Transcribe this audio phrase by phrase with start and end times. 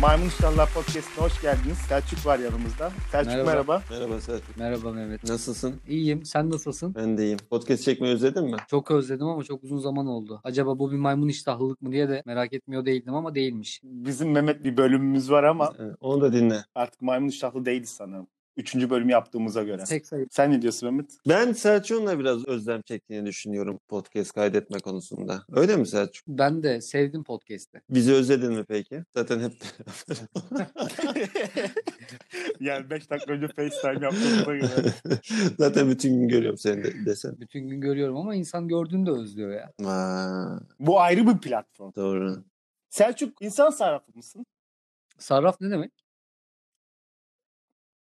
[0.00, 1.78] Maymun İştahlar Podcast'ına hoş geldiniz.
[1.78, 2.92] Selçuk var yanımızda.
[3.12, 3.50] Selçuk merhaba.
[3.50, 3.82] Merhaba.
[3.90, 4.56] Merhaba Selçuk.
[4.56, 5.24] Merhaba Mehmet.
[5.24, 5.74] Nasılsın?
[5.88, 6.24] İyiyim.
[6.24, 6.94] Sen nasılsın?
[6.94, 7.38] Ben de iyiyim.
[7.50, 8.56] Podcast çekmeyi özledin mi?
[8.70, 10.40] Çok özledim ama çok uzun zaman oldu.
[10.44, 13.80] Acaba bu bir maymun iştahlılık mı diye de merak etmiyor değildim ama değilmiş.
[13.84, 16.64] Bizim Mehmet bir bölümümüz var ama Onu da dinle.
[16.74, 18.26] artık maymun iştahlı değiliz sanırım.
[18.58, 19.84] Üçüncü bölümü yaptığımıza göre.
[19.84, 20.26] Tek sayı.
[20.30, 21.10] Sen ne diyorsun Mehmet?
[21.28, 25.42] Ben Selçuk'unla biraz özlem çektiğini düşünüyorum podcast kaydetme konusunda.
[25.52, 26.28] Öyle mi Selçuk?
[26.28, 27.80] Ben de sevdim podcast'i.
[27.90, 29.04] Bizi özledin mi peki?
[29.16, 29.52] Zaten hep
[32.60, 34.92] yani 5 dakika önce FaceTime yaptığımıza göre.
[35.58, 37.40] Zaten bütün gün görüyorum seni de, desen.
[37.40, 39.72] Bütün gün görüyorum ama insan gördüğünde özlüyor ya.
[39.90, 41.92] Aa, Bu ayrı bir platform.
[41.96, 42.44] doğru.
[42.90, 44.46] Selçuk insan sarrafı mısın?
[45.18, 45.92] Sarraf ne demek?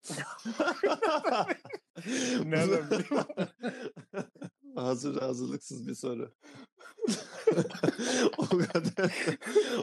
[2.44, 3.24] Nereden bileyim?
[4.74, 6.33] Hazır hazırlıksız bir soru.
[8.38, 9.12] o kadar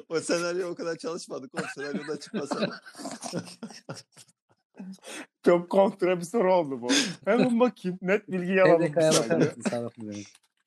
[0.09, 1.55] o senaryo o kadar çalışmadık.
[1.55, 2.69] O senaryoda çıkmasa.
[5.45, 6.89] Çok kontra bir soru oldu bu.
[7.25, 7.99] Hemen bakayım.
[8.01, 8.93] Net bilgi alalım.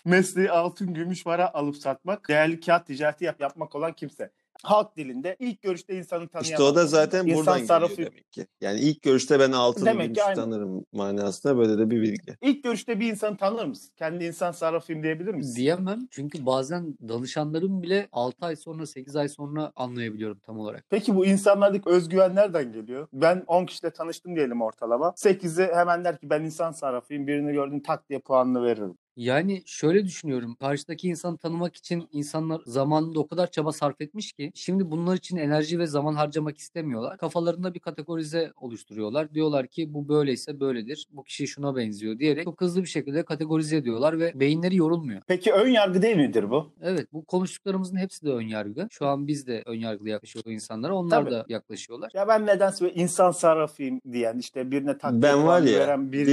[0.04, 4.30] Mesleği altın gümüş para alıp satmak, değerli kağıt ticareti yap, yapmak olan kimse.
[4.62, 6.50] Halk dilinde ilk görüşte insanı tanıyan.
[6.50, 8.46] İşte o da zaten İnsan buradan sarrafı- geliyor demek ki.
[8.60, 10.34] Yani ilk görüşte ben altını Demek gümüş aynı.
[10.36, 12.36] tanırım manasında böyle de bir bilgi.
[12.42, 13.90] İlk görüşte bir insanı tanır mısın?
[13.96, 15.56] Kendi insan sarrafıyım diyebilir misin?
[15.56, 20.84] Diyemem çünkü bazen danışanlarım bile 6 ay sonra 8 ay sonra anlayabiliyorum tam olarak.
[20.90, 23.08] Peki bu insanlardaki özgüven nereden geliyor?
[23.12, 25.12] Ben 10 kişiyle tanıştım diyelim ortalama.
[25.16, 27.26] 8'i hemen der ki ben insan sarrafıyım.
[27.26, 28.94] Birini gördüm tak diye puanını veririm.
[29.16, 30.56] Yani şöyle düşünüyorum.
[30.60, 35.36] Karşıdaki insanı tanımak için insanlar zamanında o kadar çaba sarf etmiş ki şimdi bunlar için
[35.36, 37.18] enerji ve zaman harcamak istemiyorlar.
[37.18, 39.34] Kafalarında bir kategorize oluşturuyorlar.
[39.34, 41.06] Diyorlar ki bu böyleyse böyledir.
[41.12, 45.22] Bu kişi şuna benziyor diyerek çok hızlı bir şekilde kategorize ediyorlar ve beyinleri yorulmuyor.
[45.26, 46.72] Peki ön yargı değil midir bu?
[46.82, 48.86] Evet bu konuştuklarımızın hepsi de ön yargı.
[48.90, 50.94] Şu an biz de ön yargılı yaklaşıyoruz insanlara.
[50.94, 51.30] Onlar Tabii.
[51.30, 52.10] da yaklaşıyorlar.
[52.14, 56.26] Ya ben nedense insan sarrafıyım diyen işte birine tak diye Ben var ya, veren birini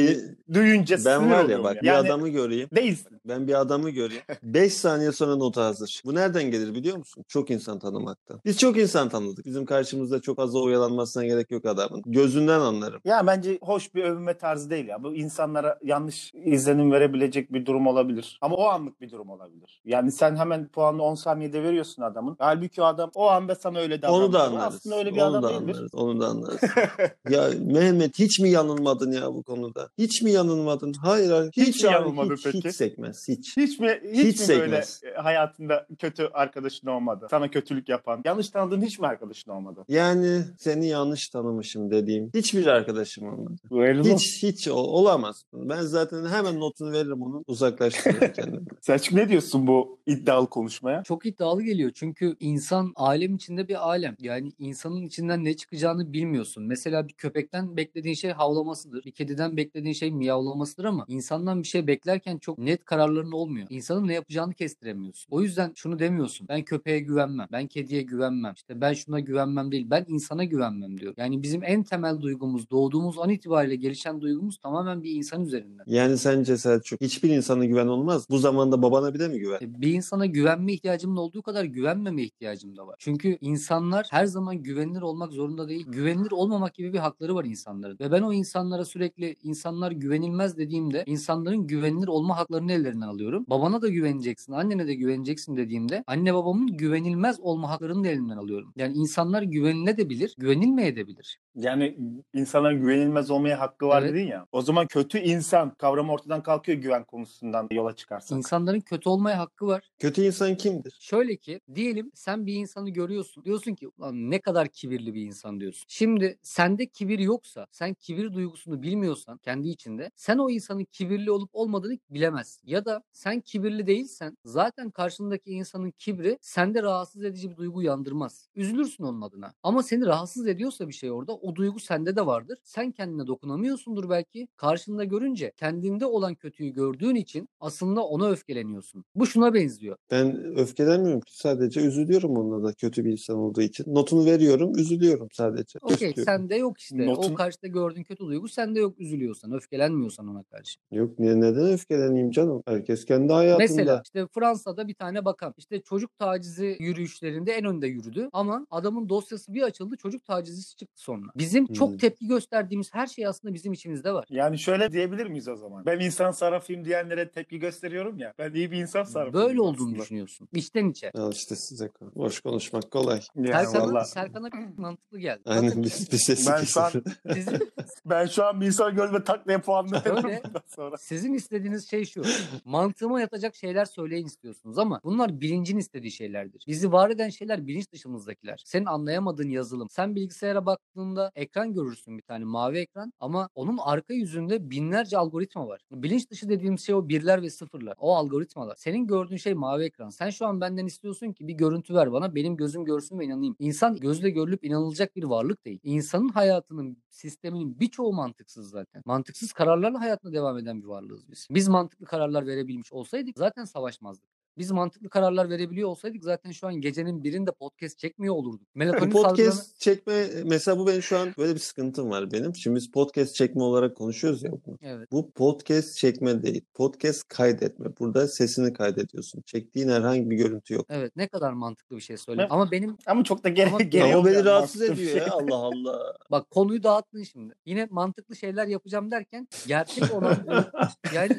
[0.48, 1.82] bir- duyunca Ben var ya bak ya.
[1.82, 2.70] bir Yani adamı göreyim.
[2.76, 3.22] Değilsin.
[3.28, 4.24] Ben bir adamı göreyim.
[4.44, 6.02] 5 saniye sonra nota hazır.
[6.06, 7.24] Bu nereden gelir biliyor musun?
[7.28, 8.40] Çok insan tanımaktan.
[8.46, 9.46] Biz çok insan tanıdık.
[9.46, 12.02] Bizim karşımızda çok az oyalanmasına gerek yok adamın.
[12.06, 13.02] Gözünden anlarım.
[13.06, 15.04] Ya bence hoş bir övünme tarzı değil ya.
[15.04, 18.38] Bu insanlara yanlış izlenim verebilecek bir durum olabilir.
[18.42, 19.82] Ama o anlık bir durum olabilir.
[19.86, 22.36] Yani sen hemen puanı 10 saniyede veriyorsun adamın.
[22.40, 24.24] Halbuki o adam o anda sana öyle davranıyor.
[24.26, 24.76] Onu da anlarız.
[24.76, 25.74] Aslında öyle bir onu adam da değildir.
[25.74, 25.96] anlarız.
[25.96, 26.60] Onu da anlarız.
[27.30, 29.90] ya Mehmet hiç mi yanılmadın ya bu konuda?
[29.98, 30.94] Hiç mi yanılmadın?
[30.94, 31.32] Hayır.
[31.58, 32.61] Hiç Hiç, yanılmadın hiç, peki?
[32.70, 33.28] Hiç sekmez.
[33.28, 33.58] Hiç.
[33.58, 35.02] Hiç mi hiç, Hiç mi böyle sekmez.
[35.04, 37.28] e, hayatında kötü arkadaşın olmadı?
[37.30, 39.86] Sana kötülük yapan, yanlış tanıdığın hiç mi arkadaşın olmadı?
[39.88, 43.56] Yani seni yanlış tanımışım dediğim hiçbir arkadaşım olmadı.
[43.72, 45.44] Böyle Hiç hiç o- olamaz.
[45.54, 47.44] Ben zaten hemen notunu veririm onun.
[47.48, 48.66] Uzaklaştırırım kendimi.
[48.82, 51.04] Selçuk ne diyorsun bu iddialı konuşmaya?
[51.04, 54.16] Çok iddialı geliyor çünkü insan alem içinde bir alem.
[54.20, 56.64] Yani insanın içinden ne çıkacağını bilmiyorsun.
[56.64, 59.04] Mesela bir köpekten beklediğin şey havlamasıdır.
[59.06, 63.68] Bir kediden beklediğin şey miyavlamasıdır ama insandan bir şey beklerken çok net kararların olmuyor.
[63.70, 65.28] İnsanın ne yapacağını kestiremiyorsun.
[65.32, 66.48] O yüzden şunu demiyorsun.
[66.48, 67.48] Ben köpeğe güvenmem.
[67.52, 68.54] Ben kediye güvenmem.
[68.56, 69.88] İşte ben şuna güvenmem değil.
[69.90, 71.14] Ben insana güvenmem diyor.
[71.18, 75.84] Yani bizim en temel duygumuz, doğduğumuz an itibariyle gelişen duygumuz tamamen bir insan üzerinden.
[75.88, 78.28] Yani sence Selçuk hiçbir insana güven olmaz.
[78.30, 79.58] Bu zamanda babana bir de mi güven?
[79.62, 82.96] E, Bir insana güvenme ihtiyacımın olduğu kadar güvenmeme ihtiyacım da var.
[83.00, 85.86] Çünkü insanlar her zaman güvenilir olmak zorunda değil.
[85.88, 87.98] Güvenilir olmamak gibi bir hakları var insanların.
[88.00, 93.46] Ve ben o insanlara sürekli insanlar güvenilmez dediğimde insanların güvenilir olma haklarını ellerinden alıyorum.
[93.48, 98.74] Babana da güveneceksin, annene de güveneceksin dediğimde anne babamın güvenilmez olma haklarını da elinden alıyorum.
[98.76, 101.40] Yani insanlar güvenilebilir, güvenilmeyebilir.
[101.56, 101.98] Yani
[102.34, 104.14] insanların güvenilmez olmaya hakkı var Evet.
[104.14, 104.46] dedin ya.
[104.52, 108.38] O zaman kötü insan kavramı ortadan kalkıyor güven konusundan yola çıkarsak.
[108.38, 109.90] İnsanların kötü olmaya hakkı var.
[110.00, 110.98] Kötü insan kimdir?
[111.00, 113.44] Şöyle ki diyelim sen bir insanı görüyorsun.
[113.44, 115.86] Diyorsun ki Ulan ne kadar kibirli bir insan diyorsun.
[115.88, 121.50] Şimdi sende kibir yoksa, sen kibir duygusunu bilmiyorsan kendi içinde sen o insanın kibirli olup
[121.54, 122.62] olmadığını bilemezsin.
[122.68, 128.50] Ya da sen kibirli değilsen zaten karşındaki insanın kibri sende rahatsız edici bir duygu uyandırmaz.
[128.56, 129.54] Üzülürsün onun adına.
[129.64, 132.60] Ama seni rahatsız ediyorsa bir şey orada o duygu sende de vardır.
[132.64, 134.48] Sen kendine dokunamıyorsundur belki.
[134.58, 139.04] Karşında görünce kendinde olan kötüyü gördüğün için aslında ona öfkeleniyorsun.
[139.16, 139.96] Bu şuna benziyor.
[140.12, 143.96] Ben öfkelenmiyorum ki sadece üzülüyorum onunla da kötü bir insan olduğu için.
[143.96, 145.80] Notunu veriyorum, üzülüyorum sadece.
[145.82, 147.06] Okey sende yok işte.
[147.06, 150.80] Notun- O karşıda gördüğün kötü duygu sende yok üzülüyorsan, öfkelenmiyorsan ona karşı.
[150.92, 152.64] Yok niye neden öfkeleneyim canım?
[152.66, 153.58] Herkes kendi hayatında.
[153.64, 159.10] Mesela işte Fransa'da bir tane bakan işte çocuk tacizi yürüyüşlerinde en önde yürüdü ama adamın
[159.10, 161.31] dosyası bir açıldı çocuk tacizisi çıktı sonra.
[161.36, 161.74] Bizim Hmm.
[161.74, 164.26] çok tepki gösterdiğimiz her şey aslında bizim içimizde var.
[164.30, 165.86] Yani şöyle diyebilir miyiz o zaman?
[165.86, 168.34] Ben insan sarrafıyım diyenlere tepki gösteriyorum ya.
[168.40, 169.48] Ben iyi bir insan sarrafıyım.
[169.48, 170.00] Böyle olduğunu aslında.
[170.02, 170.48] düşünüyorsun.
[170.54, 171.12] İçten içe.
[171.12, 171.92] Al işte size.
[172.16, 173.22] Boş konuşmak kolay.
[173.36, 174.08] Serkan'a, vallahi.
[174.10, 175.42] Serkan'a mantıklı geldi.
[175.46, 176.92] Aynen bir, bir sesi Ben şu an-
[177.34, 177.72] sizin,
[178.06, 180.42] Ben şu an bir insan görme taklaya puanlıyorum Öyle.
[180.76, 180.98] sonra.
[180.98, 182.22] sizin istediğiniz şey şu.
[182.66, 186.64] Mantığıma yatacak şeyler söyleyin istiyorsunuz ama bunlar bilincin istediği şeylerdir.
[186.68, 188.62] Bizi var eden şeyler bilinç dışımızdakiler.
[188.66, 189.88] Senin anlayamadığın yazılım.
[189.92, 195.68] Sen bilgisayara baktığında ekran görürsün bir tane mavi ekran ama onun arka yüzünde binlerce algoritma
[195.68, 195.82] var.
[195.92, 197.96] Bilinç dışı dediğimiz şey o birler ve sıfırlar.
[197.98, 198.76] O algoritmalar.
[198.76, 200.10] Senin gördüğün şey mavi ekran.
[200.10, 202.36] Sen şu an benden istiyorsun ki bir görüntü ver bana.
[202.36, 203.56] Benim gözüm görsün ve inanayım.
[203.60, 205.80] İnsan gözle görülüp inanılacak bir varlık değil.
[205.84, 209.04] İnsanın hayatının sisteminin birçoğu mantıksız zaten.
[209.06, 211.48] Mantıksız kararlarla hayatına devam eden bir varlığız biz.
[211.52, 214.41] Biz mantıklı kararlar verebilmiş olsaydık zaten savaşmazdık.
[214.62, 218.68] Biz mantıklı kararlar verebiliyor olsaydık zaten şu an gecenin birinde podcast çekmiyor olurduk.
[218.76, 219.36] Melatonin salgılanı...
[219.38, 222.56] podcast çekme mesela bu benim şu an böyle bir sıkıntım var benim.
[222.56, 224.52] Şimdi biz podcast çekme olarak konuşuyoruz ya.
[224.52, 224.78] bunu.
[224.82, 225.12] Evet.
[225.12, 226.62] Bu podcast çekme değil.
[226.74, 227.88] Podcast kaydetme.
[228.00, 229.42] Burada sesini kaydediyorsun.
[229.42, 230.86] Çektiğin herhangi bir görüntü yok.
[230.90, 232.48] Evet ne kadar mantıklı bir şey söyle.
[232.50, 235.18] Ama benim Ama çok da gere Ama- gereği Ama beni rahatsız ediyor şey.
[235.20, 235.28] ya.
[235.32, 236.14] Allah Allah.
[236.32, 237.54] bak konuyu dağıttın şimdi.
[237.66, 240.38] Yine mantıklı şeyler yapacağım derken gerçek olan
[241.16, 241.38] yani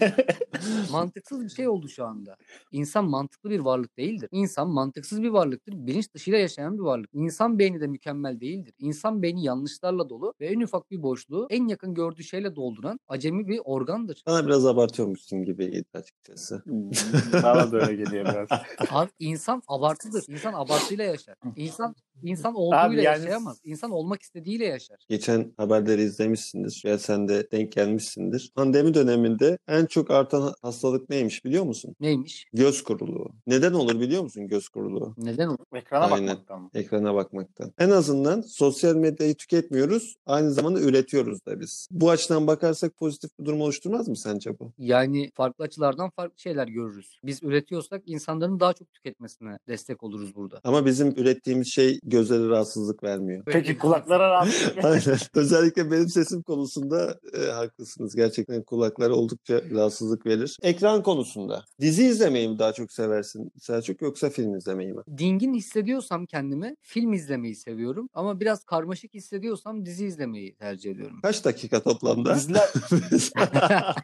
[0.90, 2.36] mantıksız bir şey oldu şu anda.
[2.72, 4.28] İnsan mantıklı bir varlık değildir.
[4.32, 5.72] İnsan mantıksız bir varlıktır.
[5.86, 7.10] Bilinç dışıyla yaşayan bir varlık.
[7.12, 8.74] İnsan beyni de mükemmel değildir.
[8.78, 13.48] İnsan beyni yanlışlarla dolu ve en ufak bir boşluğu en yakın gördüğü şeyle dolduran acemi
[13.48, 14.22] bir organdır.
[14.26, 16.62] Bana biraz abartıyormuşsun gibi açıkçası.
[16.64, 16.90] Hmm,
[17.42, 18.48] Bana da öyle geliyor biraz.
[18.90, 20.24] Abi insan abartıdır.
[20.28, 21.34] İnsan abartıyla yaşar.
[21.56, 23.60] İnsan insan olduğuyla Abi yani- yaşayamaz.
[23.64, 24.96] İnsan olmak istediğiyle yaşar.
[25.08, 28.52] Geçen haberleri izlemişsindir veya sen de denk gelmişsindir.
[28.54, 31.94] Pandemi döneminde en çok artan hastalık neymiş biliyor musun?
[32.00, 32.46] Neymiş?
[32.52, 33.30] Göz kuruluğu.
[33.46, 35.14] Neden olur biliyor musun göz kuruluğu?
[35.18, 35.58] Neden olur?
[35.74, 36.28] Ekrana Aynen.
[36.28, 36.70] bakmaktan mı?
[36.74, 37.72] Ekrana bakmaktan.
[37.78, 40.14] En azından sosyal medyayı tüketmiyoruz.
[40.26, 41.88] Aynı zamanda üretiyoruz da biz.
[41.90, 44.72] Bu açıdan bakarsak pozitif bir durum oluşturmaz mı sence bu?
[44.78, 47.20] Yani farklı açılardan farklı şeyler görürüz.
[47.24, 50.60] Biz üretiyorsak insanların daha çok tüketmesine destek oluruz burada.
[50.64, 53.42] Ama bizim ürettiğimiz şey gözlere rahatsızlık vermiyor.
[53.46, 55.18] Peki kulaklara rahatsız Aynen.
[55.34, 58.14] Özellikle benim sesim konusunda e, haklısınız.
[58.14, 60.56] Gerçekten kulaklara oldukça rahatsızlık verir.
[60.62, 61.64] Ekran konusunda.
[61.80, 65.02] Dizi izlemeyi mi daha çok seversin Selçuk yoksa film izlemeyi mi?
[65.18, 71.18] Dingin hissediyorsam kendimi film izlemeyi seviyorum ama biraz karmaşık hissediyorsam dizi izlemeyi tercih ediyorum.
[71.22, 72.34] Kaç dakika toplamda?
[72.34, 72.68] Diziler,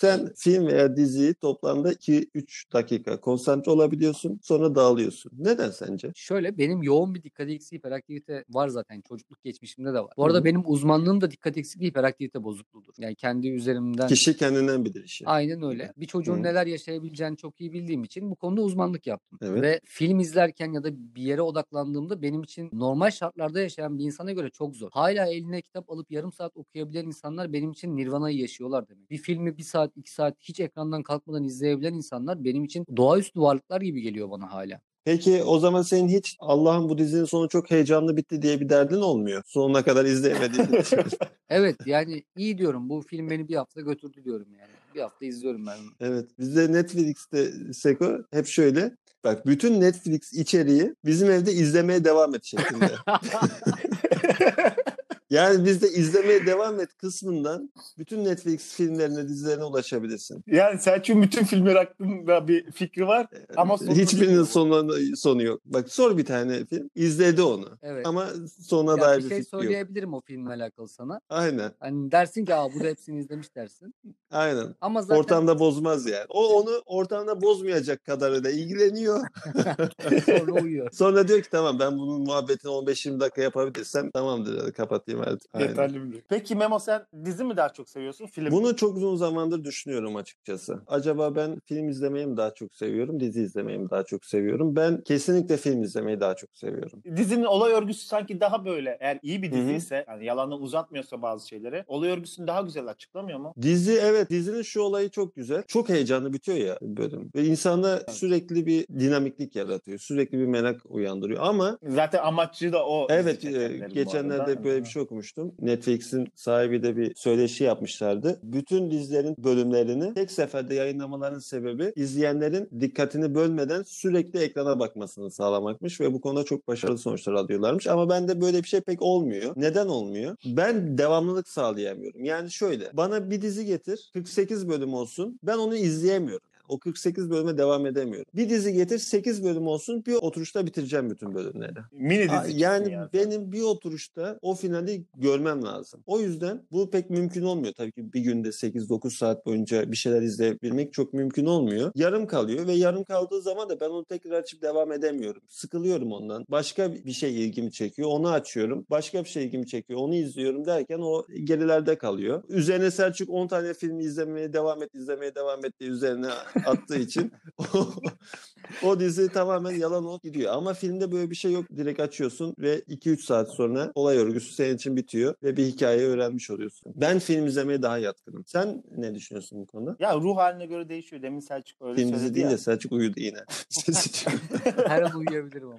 [0.00, 5.32] Sen film veya diziyi toplamda 2-3 dakika konsantre olabiliyorsun sonra dağılıyorsun.
[5.38, 6.12] Neden sence?
[6.14, 10.12] Şöyle benim yoğun bir dikkat eksikliği hiperaktivite var zaten çocukluk geçmişimde de var.
[10.16, 12.92] Bu arada Hı benim uzmanlığım da dikkat eksikliği hiperaktivite bozukluğudur.
[12.98, 15.26] Yani kendi üzerimden Kişi kendinden bilir işi.
[15.26, 15.92] Aynen öyle.
[15.96, 16.42] Bir çocuğun Hı.
[16.42, 19.38] neler yaşayabileceğini çok iyi bildiğim için bu konuda uzmanlık yaptım.
[19.42, 19.62] Evet.
[19.62, 24.32] Ve film izlerken ya da bir yere odaklandığımda benim için normal şartlarda yaşayan bir insana
[24.32, 24.90] göre çok zor.
[24.92, 29.10] Hala eline kitap alıp yarım saat okuyabilen insanlar benim için nirvanayı yaşıyorlar demek.
[29.10, 33.80] Bir filmi bir saat iki saat hiç ekrandan kalkmadan izleyebilen insanlar benim için doğaüstü varlıklar
[33.80, 34.80] gibi geliyor bana hala.
[35.04, 39.00] Peki o zaman senin hiç Allah'ım bu dizinin sonu çok heyecanlı bitti diye bir derdin
[39.00, 39.42] olmuyor.
[39.46, 41.00] Sonuna kadar izleyemediğin için.
[41.52, 44.70] Evet yani iyi diyorum bu film beni bir hafta götürdü diyorum yani.
[44.94, 45.90] Bir hafta izliyorum ben onu.
[46.00, 46.28] Evet.
[46.38, 48.96] Bizde Netflix'te Seko hep şöyle.
[49.24, 52.90] Bak bütün Netflix içeriği bizim evde izlemeye devam et şeklinde.
[55.30, 60.44] yani bizde izlemeye devam et kısmından bütün Netflix filmlerine, dizilerine ulaşabilirsin.
[60.46, 63.26] yani Selçuk'un bütün filmler hakkında bir fikri var.
[63.56, 65.60] Ama sonu Hiçbirinin sonu, sonu yok.
[65.64, 66.90] Bak sor bir tane film.
[66.94, 67.68] izledi onu.
[67.82, 68.06] Evet.
[68.06, 68.26] Ama
[68.60, 69.62] sonuna Ya dair bir bir, şey fikri yok.
[69.64, 71.20] söyleyebilirim o filmle alakalı sana.
[71.28, 71.72] Aynen.
[71.80, 73.94] Hani dersin ki aa bu da hepsini izlemiş dersin.
[74.30, 74.74] Aynen.
[74.80, 76.26] Ama zaten Ortamda bozmaz yani.
[76.28, 79.20] O onu ortamda bozmayacak kadarıyla ilgileniyor.
[80.26, 80.90] sonra uyuyor.
[80.92, 85.19] Sonra diyor ki tamam ben bunun muhabbetini 15-20 dakika yapabilirsem tamamdır hadi kapatayım
[85.52, 85.68] Aynen.
[85.68, 86.14] Yeterli mi?
[86.28, 88.26] Peki Memo sen dizi mi daha çok seviyorsun?
[88.26, 88.50] Film.
[88.50, 90.82] Bunu çok uzun zamandır düşünüyorum açıkçası.
[90.86, 94.76] Acaba ben film izlemeyi mi daha çok seviyorum, dizi izlemeyi mi daha çok seviyorum?
[94.76, 97.02] Ben kesinlikle film izlemeyi daha çok seviyorum.
[97.16, 101.48] Dizinin olay örgüsü sanki daha böyle eğer iyi bir dizi ise yani yalanla uzatmıyorsa bazı
[101.48, 103.54] şeyleri olay örgüsünü daha güzel açıklamıyor mu?
[103.62, 105.62] Dizi evet dizinin şu olayı çok güzel.
[105.66, 107.30] Çok heyecanlı bitiyor ya bölüm.
[107.34, 109.98] Ve insanda sürekli bir dinamiklik yaratıyor.
[109.98, 111.40] Sürekli bir merak uyandırıyor.
[111.42, 113.06] Ama Zaten amaçlı da o.
[113.10, 115.54] Evet, e, geçenlerde böyle bir şey okumuştum.
[115.60, 118.40] Netflix'in sahibi de bir söyleşi yapmışlardı.
[118.42, 126.12] Bütün dizilerin bölümlerini tek seferde yayınlamaların sebebi izleyenlerin dikkatini bölmeden sürekli ekrana bakmasını sağlamakmış ve
[126.12, 127.86] bu konuda çok başarılı sonuçlar alıyorlarmış.
[127.86, 129.52] Ama bende böyle bir şey pek olmuyor.
[129.56, 130.36] Neden olmuyor?
[130.44, 132.24] Ben devamlılık sağlayamıyorum.
[132.24, 135.38] Yani şöyle, bana bir dizi getir, 48 bölüm olsun.
[135.42, 136.49] Ben onu izleyemiyorum.
[136.70, 138.26] Yani O 48 bölüme devam edemiyorum.
[138.34, 141.72] Bir dizi getir 8 bölüm olsun bir oturuşta bitireceğim bütün bölümleri.
[141.92, 143.10] Mini Aa, dizi Yani çıksın ya.
[143.12, 146.00] benim bir oturuşta o finali görmem lazım.
[146.06, 147.72] O yüzden bu pek mümkün olmuyor.
[147.76, 151.92] Tabii ki bir günde 8-9 saat boyunca bir şeyler izleyebilmek çok mümkün olmuyor.
[151.94, 155.42] Yarım kalıyor ve yarım kaldığı zaman da ben onu tekrar açıp devam edemiyorum.
[155.48, 156.44] Sıkılıyorum ondan.
[156.48, 158.08] Başka bir şey ilgimi çekiyor.
[158.12, 158.86] Onu açıyorum.
[158.90, 160.00] Başka bir şey ilgimi çekiyor.
[160.00, 162.42] Onu izliyorum derken o gerilerde kalıyor.
[162.48, 166.26] Üzerine Selçuk 10 tane film izlemeye devam et, izlemeye devam et diye üzerine
[166.66, 167.32] attığı için
[168.82, 170.52] o, dizi tamamen yalan olup gidiyor.
[170.52, 171.64] Ama filmde böyle bir şey yok.
[171.76, 176.50] Direkt açıyorsun ve 2-3 saat sonra olay örgüsü senin için bitiyor ve bir hikaye öğrenmiş
[176.50, 176.92] oluyorsun.
[176.96, 178.44] Ben film izlemeye daha yatkınım.
[178.46, 179.96] Sen ne düşünüyorsun bu konuda?
[179.98, 181.22] Ya ruh haline göre değişiyor.
[181.22, 182.52] Demin Selçuk öyle Film söyledi dizi değil ya.
[182.52, 183.38] de Selçuk uyudu yine.
[183.68, 184.40] Sesi çıkmıyor.
[184.88, 185.78] Her an uyuyabilirim ama.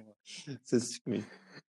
[0.64, 1.22] Sesi çıkmıyor.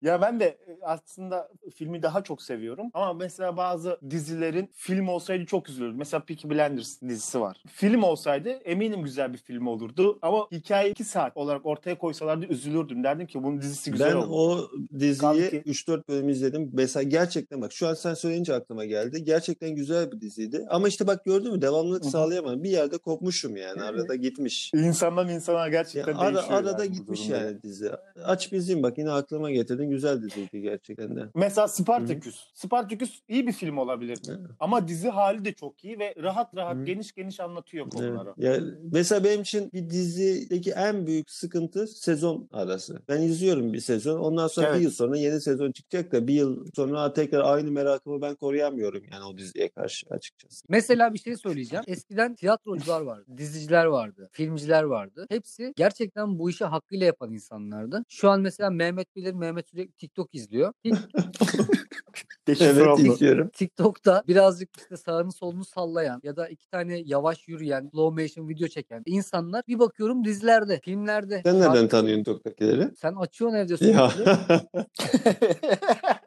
[0.03, 2.87] Ya ben de e, aslında filmi daha çok seviyorum.
[2.95, 5.97] Ama mesela bazı dizilerin film olsaydı çok üzülürdüm.
[5.99, 7.63] Mesela Peaky Blinders dizisi var.
[7.69, 10.19] Film olsaydı eminim güzel bir film olurdu.
[10.23, 13.05] Ama hikaye 2 saat olarak ortaya koysalardı üzülürdüm.
[13.05, 14.31] Derdim ki bunun dizisi güzel Ben oldu.
[14.35, 16.71] o diziyi ki- 3-4 bölüm izledim.
[16.73, 19.25] Mesela gerçekten bak şu an sen söyleyince aklıma geldi.
[19.25, 20.67] Gerçekten güzel bir diziydi.
[20.71, 22.63] Ama işte bak gördün mü devamlılık sağlayamadım.
[22.65, 23.83] Bir yerde kopmuşum yani.
[23.83, 24.71] Arada gitmiş.
[24.75, 26.59] İnsandan insana Ya gerçekten ara, değişiyor.
[26.59, 27.91] arada yani gitmiş yani dizi.
[28.25, 29.92] Aç bir izleyeyim bak yine aklıma getirdin.
[29.93, 31.21] Güzel diziydi gerçekten de.
[31.35, 32.51] Mesela Spartacus.
[32.55, 34.19] Spartacus iyi bir film olabilir.
[34.29, 34.39] Evet.
[34.61, 36.85] Ama dizi hali de çok iyi ve rahat rahat Hı.
[36.85, 37.95] geniş geniş anlatıyor Evet.
[37.95, 38.35] konuları.
[38.37, 38.61] Ya
[38.93, 43.03] mesela benim için bir dizideki en büyük sıkıntı sezon arası.
[43.09, 44.21] Ben izliyorum bir sezon.
[44.21, 44.79] Ondan sonra Evet.
[44.79, 49.03] bir yıl sonra yeni sezon çıkacak da bir yıl sonra tekrar aynı merakımı ben koruyamıyorum
[49.13, 50.65] yani o diziye karşı açıkçası.
[50.69, 51.85] Mesela bir şey söyleyeceğim.
[51.87, 55.27] Eskiden tiyatrocular vardı, diziciler vardı, filmciler vardı.
[55.31, 58.05] Hepsi gerçekten bu işi hakkıyla yapan insanlardı.
[58.09, 60.73] Şu an mesela Mehmet bilir, Mehmet sürekli TikTok izliyor.
[62.49, 63.49] Deşifre Evet izliyorum.
[63.49, 68.69] TikTok'ta birazcık işte sağını solunu sallayan ya da iki tane yavaş yürüyen, slow motion video
[68.69, 71.41] çeken insanlar bir bakıyorum dizilerde, filmlerde.
[71.45, 72.89] Sen nereden tanıyorsun TikTok'takileri?
[72.97, 73.97] Sen açıyorsun evde sürekli.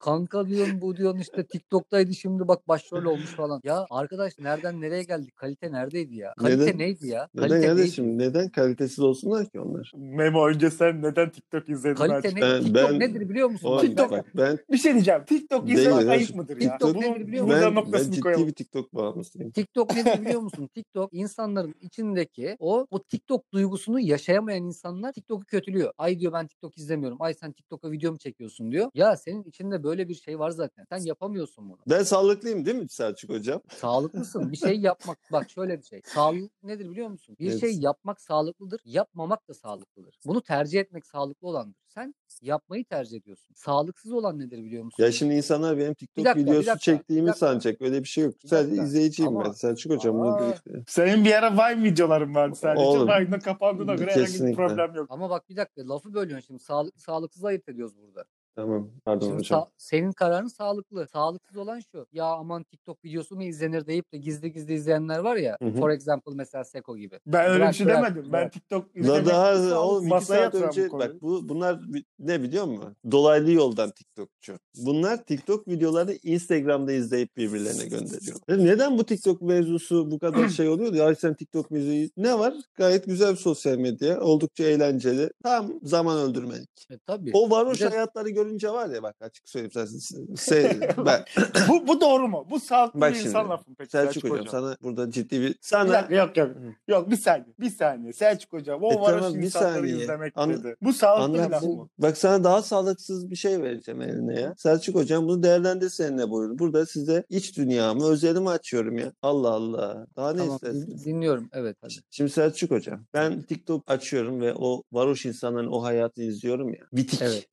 [0.01, 3.61] Kanka diyorsun bu diyorsun işte TikTok'taydı şimdi bak başrol olmuş falan.
[3.63, 5.35] Ya arkadaş nereden nereye geldik?
[5.35, 6.33] Kalite neredeydi ya?
[6.39, 7.27] Kalite Neden- neydi ya?
[7.35, 7.77] Neden Kalite neydi?
[7.77, 8.17] kardeşim?
[8.19, 9.91] Neden kalitesiz olsunlar ki onlar?
[9.95, 11.95] Memo önce sen neden TikTok izledin?
[11.95, 12.41] Kalite ne?
[12.41, 13.67] Ben- TikTok ben- nedir biliyor musun?
[13.67, 15.21] O, TikTok- bak ben Bir şey diyeceğim.
[15.27, 16.11] TikTok izlemek ya.
[16.11, 16.71] ayıp mıdır ya?
[16.71, 17.75] TikTok Bunun nedir biliyor musun?
[17.75, 18.47] ben, ben ciddi koyalım.
[18.47, 19.51] bir TikTok bağımlısıyım.
[19.51, 20.67] TikTok nedir biliyor musun?
[20.75, 25.93] TikTok insanların içindeki o o TikTok duygusunu yaşayamayan insanlar TikTok'u kötülüyor.
[25.97, 27.17] Ay diyor ben TikTok izlemiyorum.
[27.21, 28.89] Ay sen TikTok'a video mu çekiyorsun diyor.
[28.93, 30.85] Ya senin içinde böyle bir şey var zaten.
[30.89, 31.77] Sen yapamıyorsun bunu.
[31.89, 33.61] Ben sağlıklıyım değil mi Selçuk hocam?
[33.69, 34.51] Sağlıklısın.
[34.51, 36.01] Bir şey yapmak bak şöyle bir şey.
[36.05, 37.35] Sağlık nedir biliyor musun?
[37.39, 37.59] Bir Evet.
[37.59, 38.81] şey yapmak sağlıklıdır.
[38.85, 40.19] Yapmamak da sağlıklıdır.
[40.25, 41.84] Bunu tercih etmek sağlıklı olandır.
[41.95, 43.55] Sen yapmayı tercih ediyorsun.
[43.55, 45.03] Sağlıksız olan nedir biliyor musun?
[45.03, 47.81] Ya şimdi insanlar benim TikTok dakika, videosu dakika, çektiğimi sanacak.
[47.81, 48.33] Öyle bir şey yok.
[48.43, 49.51] Bir Sadece izleyiciyim Ama- ben.
[49.51, 50.41] Selçuk hocam bunu Aa.
[50.41, 50.71] birlikte.
[50.87, 52.85] Senin bir ara Vine videoların vardı sadece.
[52.85, 53.07] Oğlum.
[53.07, 55.07] Vine'da kapandığına göre herhangi bir problem yok.
[55.09, 56.59] Ama bak bir dakika lafı bölüyorsun şimdi.
[56.59, 58.25] Sağlık, sağlıksız ayırt ediyoruz burada.
[58.55, 58.89] Tamam.
[59.05, 59.59] Pardon Şimdi hocam.
[59.61, 61.07] sa- senin kararın sağlıklı.
[61.13, 62.07] Sağlıksız olan şu.
[62.13, 65.57] Ya aman TikTok videosu mu izlenir deyip de gizli gizli izleyenler var ya.
[65.61, 65.73] Hı hı.
[65.73, 67.19] For example mesela Seko gibi.
[67.27, 68.31] Ben öyle bir şey bırak, demedim.
[68.33, 68.49] Ben.
[68.49, 70.99] TikTok izlemek daha oğlum iki saat önce konu.
[70.99, 71.79] bak bu bunlar
[72.19, 72.95] ne biliyor musun?
[73.11, 74.53] Dolaylı yoldan TikTokçu.
[74.77, 78.37] Bunlar TikTok videolarını Instagram'da izleyip birbirlerine gönderiyor.
[78.49, 80.93] E Neden bu TikTok mevzusu bu kadar şey oluyor?
[80.93, 82.53] Ya sen TikTok müziği ne var?
[82.75, 84.21] Gayet güzel bir sosyal medya.
[84.21, 85.29] Oldukça eğlenceli.
[85.43, 86.87] Tam zaman öldürmelik.
[86.91, 87.31] E, tabii.
[87.33, 89.85] O varoş de- hayatları görünce var ya bak açık söyleyeyim sen.
[90.35, 91.23] Se, ben,
[91.69, 92.47] bu, bu doğru mu?
[92.49, 95.47] Bu sağlıklı Bak bir şimdi, insan lafı mı peki Selçuk hocam, sana burada ciddi bir
[95.49, 96.49] Bir sana dakika, yok yok.
[96.87, 97.45] Yok bir saniye.
[97.59, 98.13] Bir saniye.
[98.13, 99.97] Selçuk hocam o E, varoş tamam, bir insanları saniye.
[99.97, 100.75] izlemek An- dedi.
[100.81, 101.75] Bu sağlıklı bir Anlat laf bu.
[101.77, 101.89] mı?
[101.97, 104.53] Bak sana daha sağlıksız bir şey vereceğim eline ya.
[104.57, 106.59] Selçuk hocam bunu değerlendir seninle buyurun.
[106.59, 109.11] Burada size iç dünyamı, özelimi açıyorum ya.
[109.21, 110.07] Allah Allah.
[110.15, 110.87] Daha ne Tamam, istersin?
[110.87, 111.49] din- dinliyorum.
[111.53, 111.93] Evet hadi.
[112.11, 116.79] Şimdi Selçuk hocam ben TikTok açıyorum ve o varoş insanların o hayatı izliyorum ya.
[116.93, 117.21] Bitik.
[117.21, 117.47] Evet.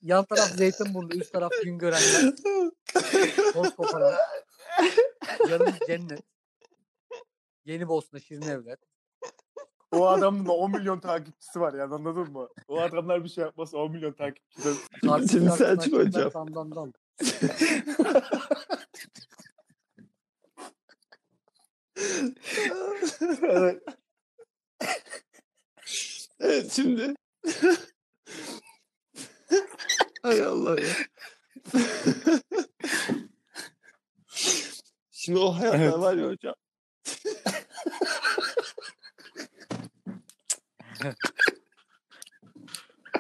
[0.02, 2.34] Yan taraf Zeytinburnu, üst taraf Güngörenler.
[3.54, 4.14] Toz koparan.
[5.50, 6.24] Yanımız cennet.
[7.66, 8.78] Yeni Bosna, Şirin Evler.
[9.92, 12.48] O adamın da 10 milyon takipçisi var yani anladın mı?
[12.68, 14.70] O adamlar bir şey yapmasa 10 milyon takipçisi.
[15.32, 16.32] Şimdi Selçuk hocam.
[23.42, 23.84] evet.
[26.40, 27.14] Evet şimdi.
[30.24, 30.88] Hay Allah ya.
[35.12, 35.94] Şimdi o hayatlar Evet.
[35.94, 36.56] var ya hocam.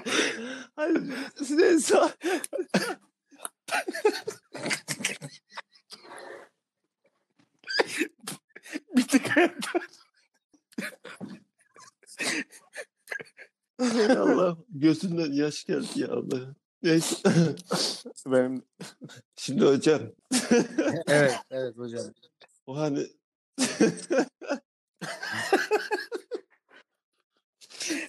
[0.76, 1.02] Hayır,
[1.50, 1.98] neyse.
[13.80, 14.58] Hay Allah.
[15.04, 16.56] Gözünden yaş geldi ya Allah.
[16.84, 17.16] Neyse.
[18.26, 18.64] Benim
[19.36, 20.02] Şimdi hocam
[21.08, 22.14] evet, evet hocam.
[22.66, 23.08] o hani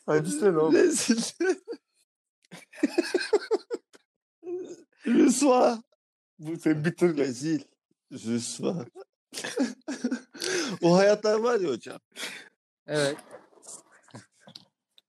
[0.06, 0.74] Hadi sen oğlum.
[0.74, 1.22] Rezil.
[5.06, 5.82] Rüsva.
[6.38, 7.16] Bu seni bitir.
[7.16, 7.62] Rezil.
[8.12, 8.86] Rüsva.
[10.82, 12.00] o hayatlar var ya hocam.
[12.86, 13.16] Evet.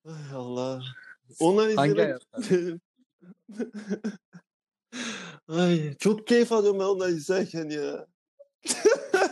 [0.05, 0.83] Ay Allah.
[1.39, 2.21] Onlar izlemek.
[5.47, 8.07] Ay çok keyif alıyorum ben onları izlerken ya.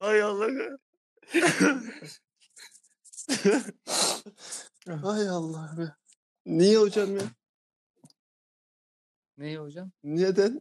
[0.00, 0.48] Ay Allah.
[5.02, 5.94] Ay Allah be.
[6.46, 7.22] Niye hocam ya?
[9.38, 9.90] Neyi hocam?
[10.04, 10.60] Neden?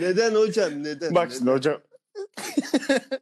[0.00, 0.82] Neden hocam?
[0.84, 1.14] Neden?
[1.14, 1.38] Bak Neden?
[1.38, 1.82] şimdi hocam.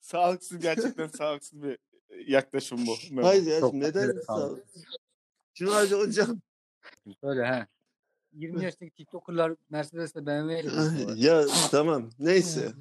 [0.00, 1.78] sağlıksız gerçekten sağlıksız bir
[2.26, 2.96] yaklaşım bu.
[3.10, 3.26] Memo.
[3.28, 4.04] Hayır ya Çok neden?
[4.04, 4.60] evet, sağ- abi.
[5.54, 6.40] Şimdi hacı hocam.
[7.22, 7.66] Öyle he.
[8.32, 11.16] 20 yaşındaki TikToker'lar Mercedes'le BMW ile geziyorlar.
[11.16, 12.72] ya tamam neyse.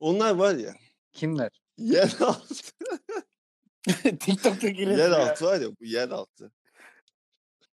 [0.00, 0.74] Onlar var ya
[1.12, 1.60] Kimler?
[1.78, 2.54] yer altı.
[4.20, 5.30] TikTok'ta girelim yer ya.
[5.30, 6.52] altı var ya bu yer altı.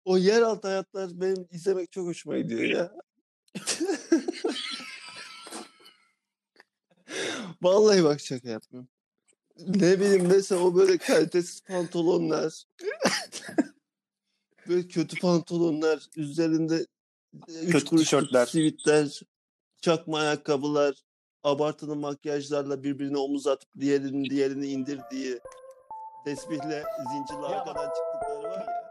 [0.05, 2.93] O yer altı hayatlar benim izlemek çok hoşuma gidiyor ya.
[7.63, 8.89] Vallahi bak şaka yapmıyorum.
[9.59, 12.65] Ne bileyim mesela o böyle kalitesiz pantolonlar.
[14.69, 16.07] böyle kötü pantolonlar.
[16.17, 16.87] Üzerinde
[17.49, 18.47] üç Kötü kuruşluk tişörtler.
[18.47, 19.21] sivitler.
[19.81, 20.95] Çakma ayakkabılar.
[21.43, 25.41] Abartılı makyajlarla birbirine omuz atıp diğerinin diğerini indirdiği
[26.25, 28.82] tesbihle zincirli Ya- arkadan çıktıkları var ya.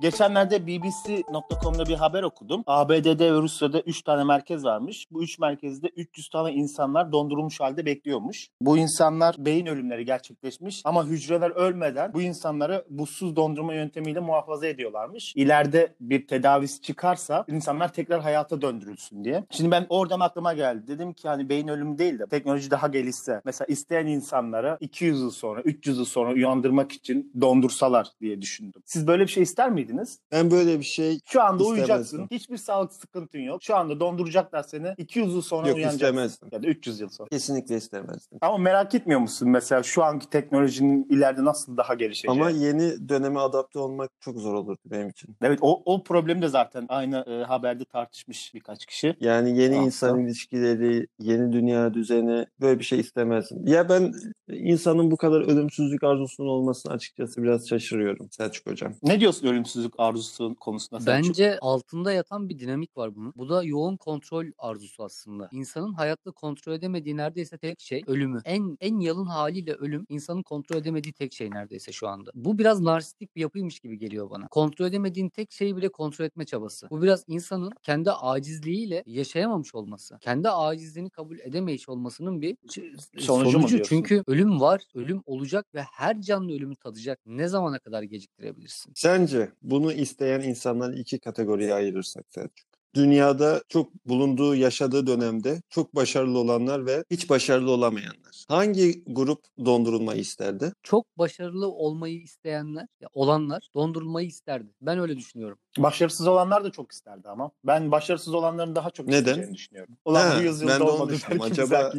[0.00, 2.62] Geçenlerde BBC.com'da bir haber okudum.
[2.66, 5.06] ABD'de ve Rusya'da 3 tane merkez varmış.
[5.10, 8.48] Bu 3 merkezde 300 tane insanlar dondurulmuş halde bekliyormuş.
[8.60, 15.32] Bu insanlar beyin ölümleri gerçekleşmiş ama hücreler ölmeden bu insanları buzsuz dondurma yöntemiyle muhafaza ediyorlarmış.
[15.36, 19.44] İleride bir tedavisi çıkarsa insanlar tekrar hayata döndürülsün diye.
[19.50, 20.86] Şimdi ben oradan aklıma geldi.
[20.86, 25.30] Dedim ki hani beyin ölümü değil de teknoloji daha gelişse mesela isteyen insanları 200 yıl
[25.30, 28.82] sonra 300 yıl sonra uyandırmak için dondursalar diye düşündüm.
[28.84, 29.89] Siz böyle bir şey ister miydiniz?
[30.32, 31.72] Ben böyle bir şey Şu anda İstemezdim.
[31.72, 32.28] uyuyacaksın.
[32.30, 33.62] Hiçbir sağlık sıkıntın yok.
[33.62, 34.94] Şu anda donduracaklar seni.
[34.98, 36.06] 200 yıl sonra yok uyanacaksın.
[36.06, 36.48] istemezdim.
[36.52, 37.28] Ya da 300 yıl sonra.
[37.28, 38.38] Kesinlikle istemezdim.
[38.42, 42.32] Ama merak etmiyor musun mesela şu anki teknolojinin ileride nasıl daha gelişeceği?
[42.32, 45.36] Ama yeni döneme adapte olmak çok zor olurdu benim için.
[45.42, 49.16] Evet o, o problemi de zaten aynı e, haberde tartışmış birkaç kişi.
[49.20, 53.66] Yani yeni Tamam, insan ilişkileri, yeni dünya düzeni böyle bir şey istemezdim.
[53.66, 54.12] Ya ben
[54.48, 58.94] insanın bu kadar ölümsüzlük arzusunun olmasına açıkçası biraz şaşırıyorum Selçuk Hocam.
[59.02, 61.06] Ne diyorsun ölümsüzlük arzusu konusunda?
[61.06, 63.32] Bence altında yatan bir dinamik var bunun.
[63.36, 65.48] Bu da yoğun kontrol arzusu aslında.
[65.52, 68.40] İnsanın hayatta kontrol edemediği neredeyse tek şey ölümü.
[68.44, 72.30] En en yalın haliyle ölüm insanın kontrol edemediği tek şey neredeyse şu anda.
[72.34, 74.48] Bu biraz narsistik bir yapıymış gibi geliyor bana.
[74.48, 76.86] Kontrol edemediğin tek şeyi bile kontrol etme çabası.
[76.90, 80.18] Bu biraz insanın kendi acizliğiyle yaşayamamış olması.
[80.20, 83.88] Kendi acizliğini kabul edemeyiş olmasının bir ç- Sonucu mu diyorsun?
[83.96, 87.18] Çünkü ölüm var, ölüm olacak ve her canlı ölümü tadacak.
[87.26, 88.92] Ne zamana kadar geciktirebilirsin?
[88.96, 92.70] Sence bunu isteyen insanları iki kategoriye ayırırsak Selçuk?
[92.94, 98.44] Dünyada çok bulunduğu, yaşadığı dönemde çok başarılı olanlar ve hiç başarılı olamayanlar.
[98.48, 100.72] Hangi grup dondurulmayı isterdi?
[100.82, 104.68] çok başarılı olmayı isteyenler, ya olanlar dondurulmayı isterdi.
[104.80, 105.58] Ben öyle düşünüyorum.
[105.78, 107.50] Başarısız olanlar da çok isterdi ama.
[107.64, 109.18] Ben başarısız olanların daha çok Neden?
[109.18, 109.96] isteyeceğini düşünüyorum.
[110.04, 111.16] Ulan Ha, bu ben yüzyılda de onu olmadı.
[111.40, 111.92] Acaba-.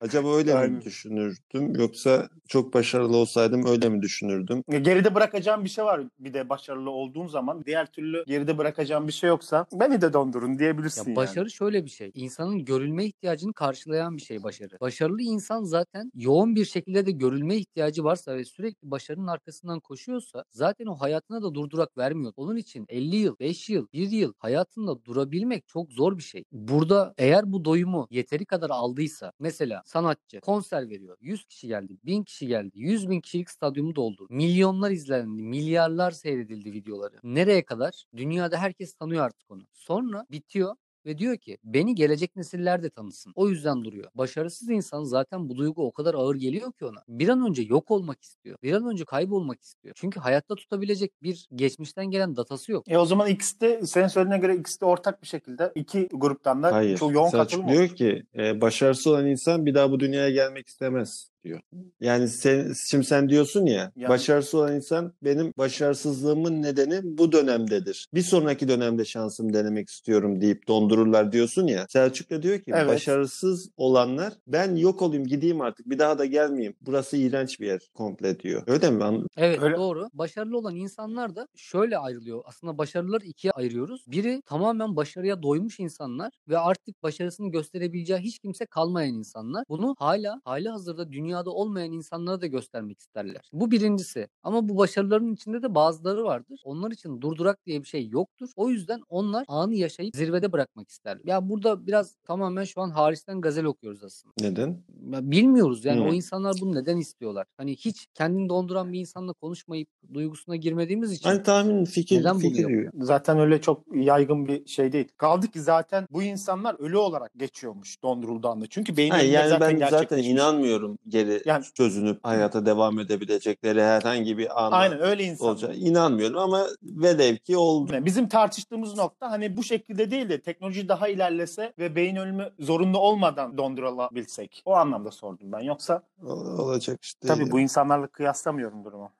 [0.00, 0.72] Acaba öyle Aynen.
[0.76, 4.62] mi düşünürdüm yoksa çok başarılı olsaydım öyle mi düşünürdüm?
[4.70, 7.62] Geride bırakacağım bir şey var bir de başarılı olduğun zaman.
[7.66, 11.16] Diğer türlü geride bırakacağım bir şey yoksa beni de dondurun diyebilirsin Ya yani.
[11.16, 12.10] başarı şöyle bir şey.
[12.14, 14.76] İnsanın görülme ihtiyacını karşılayan bir şey başarı.
[14.80, 20.44] Başarılı insan zaten yoğun bir şekilde de görülme ihtiyacı varsa ve sürekli başarının arkasından koşuyorsa
[20.50, 22.32] zaten o hayatına da durdurak vermiyor.
[22.36, 26.44] Onun için 50 yıl, 5 yıl, 1 yıl hayatında durabilmek çok zor bir şey.
[26.52, 31.16] Burada eğer bu doyumu yeteri kadar aldıysa mesela sanatçı konser veriyor.
[31.20, 34.34] 100 kişi geldi, 1000 kişi geldi, 100 bin kişilik stadyumu doldurdu.
[34.34, 37.16] Milyonlar izlendi, milyarlar seyredildi videoları.
[37.22, 38.04] Nereye kadar?
[38.16, 39.62] Dünyada herkes tanıyor artık onu.
[39.72, 43.32] Sonra bitiyor ve diyor ki beni gelecek nesiller de tanısın.
[43.36, 44.10] O yüzden duruyor.
[44.14, 47.02] Başarısız insan zaten bu duygu o kadar ağır geliyor ki ona.
[47.08, 48.56] Bir an önce yok olmak istiyor.
[48.62, 49.94] Bir an önce kaybolmak istiyor.
[49.98, 52.84] Çünkü hayatta tutabilecek bir geçmişten gelen datası yok.
[52.88, 56.62] E o zaman ikisi de senin söylediğine göre ikisi de ortak bir şekilde iki gruptan
[56.62, 56.98] da Hayır.
[56.98, 57.94] çok yoğun Selçuk katılım diyor oldu.
[57.94, 61.29] ki e, başarısız olan insan bir daha bu dünyaya gelmek istemez.
[61.44, 61.60] Diyor.
[62.00, 68.06] Yani sen, şimdi sen diyorsun ya Yani- başarısız olan insan benim başarısızlığımın nedeni bu dönemdedir.
[68.14, 71.86] Bir sonraki dönemde şansımı denemek istiyorum deyip dondururlar diyorsun ya.
[71.88, 72.88] Selçuk da diyor ki Evet.
[72.88, 76.74] başarısız olanlar ben yok olayım gideyim artık bir daha da gelmeyeyim.
[76.80, 78.62] Burası iğrenç bir yer komple diyor.
[78.66, 79.04] Öyle mi?
[79.04, 80.08] An- Evet Öyle- doğru.
[80.12, 82.42] Başarılı olan insanlar da şöyle ayrılıyor.
[82.46, 84.04] Aslında başarılıları ikiye ayırıyoruz.
[84.06, 89.64] Biri tamamen başarıya doymuş insanlar ve artık başarısını gösterebileceği hiç kimse kalmayan insanlar.
[89.68, 93.50] Bunu hala hali hazırda dünyada olmayan insanlara da göstermek isterler.
[93.52, 94.28] Bu birincisi.
[94.42, 96.60] Ama bu başarıların içinde de bazıları vardır.
[96.64, 98.48] Onlar için durdurak diye bir şey yoktur.
[98.56, 101.22] O yüzden onlar anı yaşayıp zirvede bırakmak isterler.
[101.24, 104.34] Ya burada biraz tamamen şu an Haris'ten gazel okuyoruz aslında.
[104.40, 104.68] Neden?
[105.12, 106.04] Ya bilmiyoruz yani Hı.
[106.04, 107.46] o insanlar bunu neden istiyorlar?
[107.56, 112.42] Hani hiç kendini donduran bir insanla konuşmayıp duygusuna girmediğimiz için Hani tahmin fikir Neden bunu
[112.42, 112.92] fikir yapıyor?
[113.00, 115.08] Zaten öyle çok yaygın bir şey değil.
[115.16, 118.66] Kaldı ki zaten bu insanlar ölü olarak geçiyormuş dondurulduğunda.
[118.66, 124.64] Çünkü ölümleri yani zaten ben zaten inanmıyorum geri Yani- çözünüp hayata devam edebilecekleri herhangi bir
[124.64, 125.50] anda Aynen öyle insanlar.
[125.52, 125.74] olacak.
[125.78, 127.92] İnanmıyorum ama velev ki oldu.
[127.94, 132.50] Yani Bizim tartıştığımız nokta hani bu şekilde değil de teknoloji daha ilerlese ve beyin ölümü
[132.58, 134.62] zorunlu olmadan dondurulabilsek.
[134.64, 135.60] O anlamda sordum ben.
[135.60, 137.28] Yoksa Ol- Olacak işte.
[137.28, 139.12] tabii bu insanlarla kıyaslamıyorum durumu.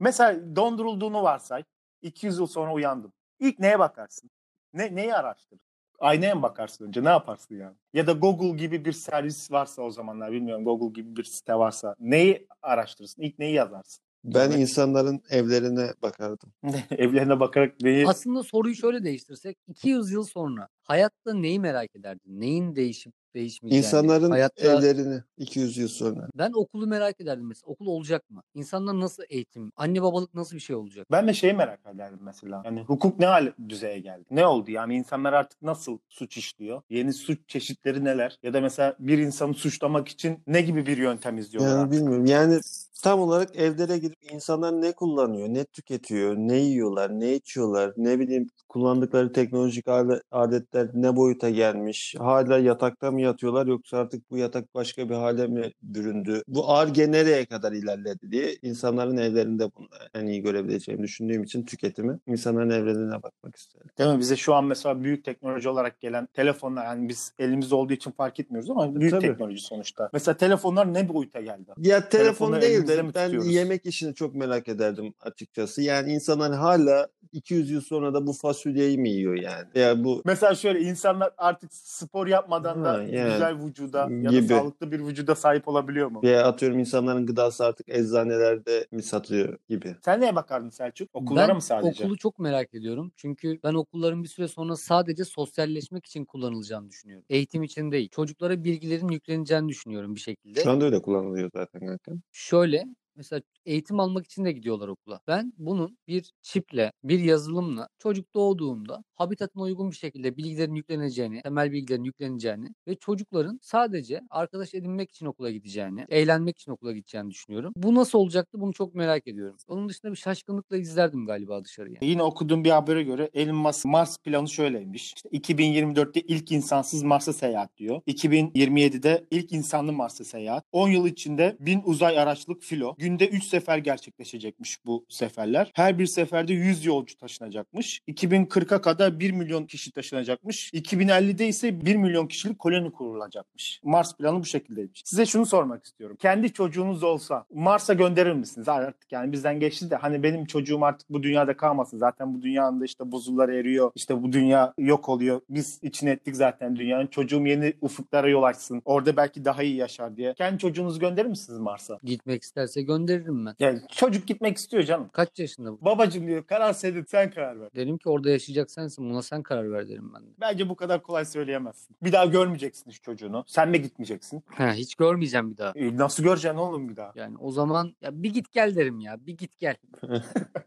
[0.00, 1.64] Mesela dondurulduğunu varsay.
[2.02, 3.12] 200 yıl sonra uyandın.
[3.38, 4.30] İlk neye bakarsın?
[4.74, 5.60] Ne, neyi araştırır?
[6.00, 7.04] Aynaya mı bakarsın önce?
[7.04, 7.76] Ne yaparsın yani?
[7.94, 11.94] Ya da Google gibi bir servis varsa o zamanlar bilmiyorum Google gibi bir site varsa
[12.00, 13.22] neyi araştırırsın?
[13.22, 14.04] İlk neyi yazarsın?
[14.24, 16.52] Ben insanların evlerine bakardım.
[16.90, 18.06] Evlerine bakarak neyi...
[18.06, 22.40] aslında soruyu şöyle değiştirsek 200 yıl sonra hayatta neyi merak ederdin?
[22.40, 23.86] Neyin değişip değişmeyeceğini?
[23.86, 26.28] İnsanların hayatta evlerini 200 yıl sonra.
[26.34, 27.70] ben okulu merak ederdim mesela.
[27.72, 28.42] Okul olacak mı?
[28.54, 29.72] İnsanlar nasıl eğitim?
[29.76, 31.06] Anne babalık nasıl bir şey olacak?
[31.12, 32.62] Ben de şeyi merak ederdim mesela.
[32.64, 34.24] Yani hukuk ne hal düzeye geldi?
[34.30, 34.70] Ne oldu?
[34.70, 36.82] Yani insanlar artık nasıl suç işliyor?
[36.90, 38.38] Yeni suç çeşitleri neler?
[38.42, 41.92] Ya da mesela bir insanı suçlamak için ne gibi bir yöntem izliyorlar Yani artık?
[42.00, 42.26] bilmiyorum.
[42.26, 42.60] Yani
[43.02, 48.46] tam olarak evlere girip insanlar ne kullanıyor, ne tüketiyor, ne yiyorlar, ne içiyorlar, ne bileyim
[48.68, 49.84] kullandıkları teknolojik
[50.30, 55.46] aletler ne boyuta gelmiş, hala yatakta mı yatıyorlar yoksa artık bu yatak başka bir hale
[55.46, 56.42] mi büründü?
[56.48, 62.18] Bu arge nereye kadar ilerledi diye insanların evlerinde bunu en iyi görebileceğimi düşündüğüm için tüketimi
[62.26, 63.86] insanların evlerine bakmak isterim.
[63.98, 64.18] Değil mi?
[64.18, 68.40] Bize şu an mesela büyük teknoloji olarak gelen telefonlar yani biz elimizde olduğu için fark
[68.40, 69.26] etmiyoruz ama büyük Tabii.
[69.26, 70.10] teknoloji sonuçta.
[70.12, 71.70] Mesela telefonlar ne boyuta geldi?
[71.78, 73.54] Ya telefon değil de mi ben tutuyoruz?
[73.54, 75.82] yemek işini çok merak ederdim açıkçası.
[75.82, 79.66] Yani insanlar hala 200 yıl sonra da bu fasulyeyi mi yiyor yani?
[79.74, 83.32] Ya bu Mesela şöyle insanlar artık spor yapmadan da yani.
[83.32, 86.20] güzel vücuda ya da sağlıklı bir vücuda sahip olabiliyor mu?
[86.24, 89.96] veya atıyorum insanların gıdası artık eczanelerde mi satılıyor gibi.
[90.04, 91.08] Sen neye bakardın Selçuk?
[91.12, 92.04] Okullara ben mı sadece?
[92.04, 93.12] okulu çok merak ediyorum.
[93.16, 97.24] Çünkü ben okulların bir süre sonra sadece sosyalleşmek için kullanılacağını düşünüyorum.
[97.30, 98.08] Eğitim için değil.
[98.08, 100.62] Çocuklara bilgilerin yükleneceğini düşünüyorum bir şekilde.
[100.62, 102.12] Şu anda öyle kullanılıyor zaten kanka.
[102.32, 105.20] Şöyle mesela eğitim almak için de gidiyorlar okula.
[105.28, 111.72] Ben bunun bir çiple, bir yazılımla çocuk doğduğunda habitatına uygun bir şekilde bilgilerin yükleneceğini, temel
[111.72, 117.72] bilgilerin yükleneceğini ve çocukların sadece arkadaş edinmek için okula gideceğini, eğlenmek için okula gideceğini düşünüyorum.
[117.76, 119.56] Bu nasıl olacaktı bunu çok merak ediyorum.
[119.68, 121.98] Onun dışında bir şaşkınlıkla izlerdim galiba dışarıya.
[122.02, 125.12] Yine okuduğum bir habere göre Elon Musk Mars planı şöyleymiş.
[125.16, 128.00] İşte 2024'te ilk insansız Mars'a seyahat diyor.
[128.06, 130.64] 2027'de ilk insanlı Mars'a seyahat.
[130.72, 132.94] 10 yıl içinde 1000 uzay araçlık filo.
[133.00, 135.70] Günde 3 sefer gerçekleşecekmiş bu seferler.
[135.74, 138.00] Her bir seferde 100 yolcu taşınacakmış.
[138.08, 140.70] 2040'a kadar 1 milyon kişi taşınacakmış.
[140.72, 143.80] 2050'de ise 1 milyon kişilik koloni kurulacakmış.
[143.84, 145.02] Mars planı bu şekildeymiş.
[145.04, 146.16] Size şunu sormak istiyorum.
[146.20, 148.68] Kendi çocuğunuz olsa Mars'a gönderir misiniz?
[148.68, 151.98] Artık yani bizden geçti de hani benim çocuğum artık bu dünyada kalmasın.
[151.98, 153.92] Zaten bu dünyanın da işte buzullar eriyor.
[153.94, 155.40] İşte bu dünya yok oluyor.
[155.50, 157.06] Biz içine ettik zaten dünyanın.
[157.06, 158.82] Çocuğum yeni ufuklara yol açsın.
[158.84, 160.34] Orada belki daha iyi yaşar diye.
[160.34, 161.98] Kendi çocuğunuzu gönderir misiniz Mars'a?
[162.02, 163.54] Gitmek isterse gönderirim ben.
[163.58, 165.08] Yani çocuk gitmek istiyor canım.
[165.12, 165.84] Kaç yaşında bu?
[165.84, 167.68] Babacım diyor karar senin sen karar ver.
[167.76, 169.10] Derim ki orada yaşayacak sensin.
[169.10, 170.30] Buna sen karar ver derim ben de.
[170.40, 171.96] Bence bu kadar kolay söyleyemezsin.
[172.02, 173.44] Bir daha görmeyeceksin hiç çocuğunu.
[173.46, 174.42] Sen de gitmeyeceksin.
[174.46, 175.72] Ha, hiç görmeyeceğim bir daha.
[175.76, 177.12] E, nasıl göreceksin oğlum bir daha?
[177.14, 179.26] Yani o zaman ya bir git gel derim ya.
[179.26, 179.76] Bir git gel.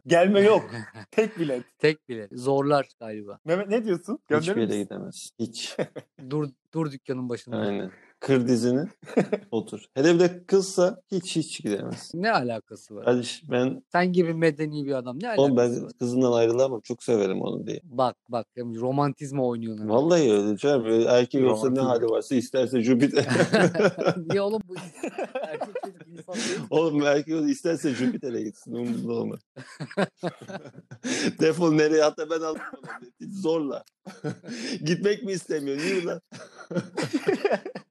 [0.06, 0.70] Gelme yok.
[1.10, 1.64] Tek bilet.
[1.78, 2.28] Tek bile.
[2.32, 3.38] Zorlar galiba.
[3.44, 4.18] Mehmet ne diyorsun?
[4.24, 5.30] Hiçbir Gönderir yere gidemez.
[5.38, 5.76] Hiç.
[6.30, 7.56] Dur dur dükkanın başında.
[7.56, 7.90] Aynen.
[8.24, 8.86] Kır dizini
[9.50, 9.84] otur.
[9.94, 12.10] Hele bir de kızsa hiç hiç gidemez.
[12.14, 13.04] Ne alakası var?
[13.04, 15.92] Hadi ş- ben Sen gibi medeni bir adam ne alakası oğlum ben var?
[15.98, 16.80] kızından ayrılamam.
[16.80, 17.80] Çok severim onu diye.
[17.84, 19.88] Bak bak yani romantizme oynuyorsun.
[19.88, 20.86] Vallahi öyle canım.
[21.08, 23.26] Erkek olsa ne hali varsa isterse Jüpiter.
[24.26, 24.74] Niye oğlum bu
[25.42, 26.66] erkek çocuk insan değil mi?
[26.70, 28.72] Oğlum erkek olsa isterse Jüpiter'e gitsin.
[28.74, 29.40] Umurumda olmaz.
[31.40, 32.56] Defol nereye hatta ben onu.
[33.20, 33.84] Hiç Zorla.
[34.84, 35.76] Gitmek mi istemiyor?
[35.80, 36.20] Yürü lan.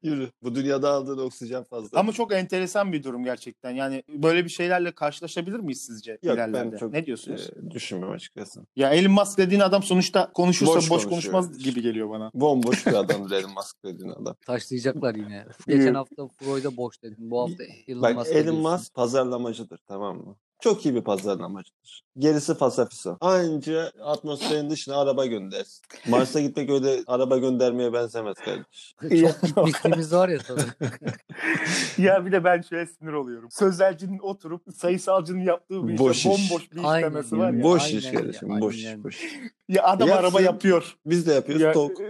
[0.03, 0.29] Yürü.
[0.43, 1.99] Bu dünyada aldığın oksijen fazla.
[1.99, 3.71] Ama çok enteresan bir durum gerçekten.
[3.71, 6.77] Yani böyle bir şeylerle karşılaşabilir miyiz sizce Yok, ben ilerlerde?
[6.77, 7.49] çok- Ne diyorsunuz?
[7.67, 8.65] Ee, düşünmüyorum açıkçası.
[8.75, 12.31] Ya Elon Musk dediğin adam sonuçta konuşursa Boş boş, konuşmaz gibi geliyor bana.
[12.33, 14.35] Bomboş bir adamdır Elon Musk dediğin adam.
[14.45, 15.45] Taşlayacaklar yine.
[15.67, 17.31] Geçen hafta Freud'a boş dedin.
[17.31, 18.55] Bu hafta Elon Bak Musk'a Elon.
[18.55, 20.35] Musk pazarlamacıdır tamam mı?
[20.63, 22.03] Çok iyi bir pazarlamacıdır.
[22.17, 23.17] Gerisi fasafiso.
[23.21, 25.81] Anca atmosferin dışına araba göndersin.
[26.07, 28.95] Mars'a gitmek öyle araba göndermeye benzemez kardeş.
[29.21, 30.61] Çok gitmişliğimiz var ya tabii.
[31.97, 33.49] ya bir de ben şöyle sinir oluyorum.
[33.51, 36.51] Sözelcinin oturup sayısalcının yaptığı bir Boş işte iş.
[36.51, 37.07] bomboş bir Aynen.
[37.07, 37.63] işlemesi var ya.
[37.63, 38.61] boş aynen iş ya, kardeşim.
[38.61, 38.85] Boş iş.
[38.85, 39.03] aynen.
[39.03, 39.15] Boş.
[39.23, 39.33] iş.
[39.69, 40.23] Ya adam Yapsın.
[40.25, 40.95] araba yapıyor.
[41.05, 41.61] Biz de yapıyoruz.
[41.63, 41.97] Ya, Tok.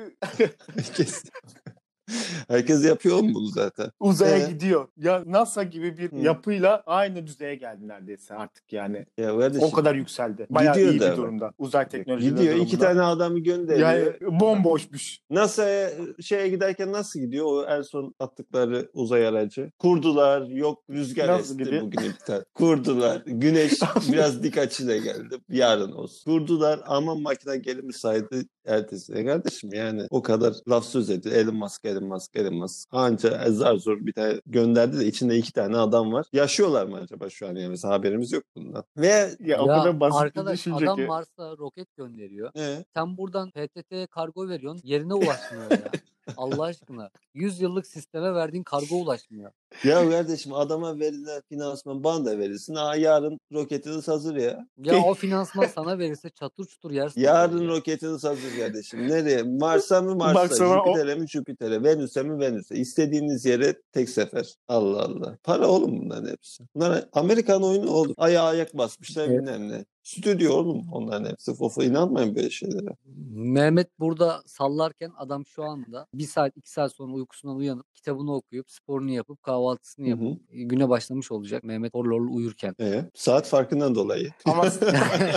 [2.48, 3.92] Herkes, yapıyor mu bunu zaten?
[4.00, 4.52] uzaya Ee?
[4.52, 4.88] gidiyor.
[4.98, 6.16] Ya NASA gibi bir Hı.
[6.16, 9.06] yapıyla aynı düzeye geldi neredeyse artık yani.
[9.18, 9.68] Ya kardeşim.
[9.68, 10.48] O kadar yükseldi.
[10.50, 11.52] Bayağı Gidiyor iyi da bir durumda.
[11.58, 12.48] Uzay teknolojileri Gidiyor.
[12.54, 12.68] durumunda.
[12.68, 13.90] iki tane adamı gönderiyor.
[13.90, 15.20] yani bomboşmuş.
[15.30, 15.90] NASA'ya
[16.22, 17.46] şeye giderken nasıl gidiyor?
[17.46, 19.72] O en son attıkları uzay aracı.
[19.80, 20.42] Kurdular.
[20.48, 21.82] Yok rüzgar Nasıl esti gidiyor?
[21.82, 22.44] bugün iptal.
[22.54, 23.22] Kurdular.
[23.26, 23.74] Güneş
[24.12, 25.36] biraz dik açıyla geldi.
[25.50, 26.32] Yarın olsun.
[26.32, 29.14] Kurdular ama makine gelir müsaade ertesi.
[29.14, 31.36] E kardeşim yani o kadar laf söz ediyor.
[31.36, 32.90] Elon Musk, Elon Musk, Elon Musk.
[32.92, 36.26] Anca zar zor bir tane gönderdi de içinde iki tane adam var.
[36.34, 37.70] Yaşıyorlar mı acaba şu an yani?
[37.70, 38.84] Mesela haberimiz yok bundan.
[38.98, 41.06] Ve Ya, o ya kadar basit arkadaş düşünce adam ki.
[41.06, 42.52] Mars'a roket gönderiyor.
[42.56, 42.86] ne?
[42.96, 44.82] Sen buradan PTT'ye kargo veriyorsun.
[44.84, 45.80] Yerine ulaşmıyor ya.
[46.38, 47.10] Allah aşkına.
[47.34, 49.52] 100 yıllık sisteme verdiğin kargo ulaşmıyor.
[49.84, 52.76] Ya kardeşim adama verilen finansman bana da verirsin.
[52.76, 54.68] Aa yarın roketiniz hazır ya.
[54.78, 57.22] Ya o finansman sana verirse çatır çutur yersin.
[57.22, 59.08] Yarın roketiniz hazır kardeşim.
[59.10, 59.44] Nereye?
[59.44, 60.36] Mars'a mı Mars'a?
[60.36, 61.84] Baksana o- Jüpiter'e mi Jüpiter'e?
[61.84, 62.76] Venüs'e mi Venüs'e?
[62.76, 64.56] İstediğiniz yere tek sefer.
[64.68, 65.38] Allah Allah.
[65.44, 66.64] Para oğlum bunların hepsi.
[66.76, 68.14] Bunlar Amerikan oyunu oğlum.
[68.18, 69.40] Ayağa ayak basmışlar Evet.
[69.40, 69.86] bilmem ne.
[70.04, 71.54] Stüdyo oğlum onların hepsi.
[71.54, 72.96] Fofa inanmayın böyle şeylere.
[73.36, 78.72] Mehmet burada sallarken adam şu anda bir saat iki saat sonra uykusundan uyanıp kitabını okuyup
[78.72, 82.76] sporunu yapıp kahvaltısını yapıp e, güne başlamış olacak Mehmet horlorlu uyurken.
[82.80, 84.32] Ee, saat farkından dolayı.
[84.46, 84.66] Ama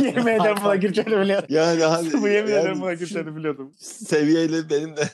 [0.03, 1.47] yemin ederim buna gireceğini biliyordum.
[1.49, 3.73] Yani hani Bu yemin ederim yani buna gireceğini biliyordum.
[3.79, 5.09] seviyeyle benim de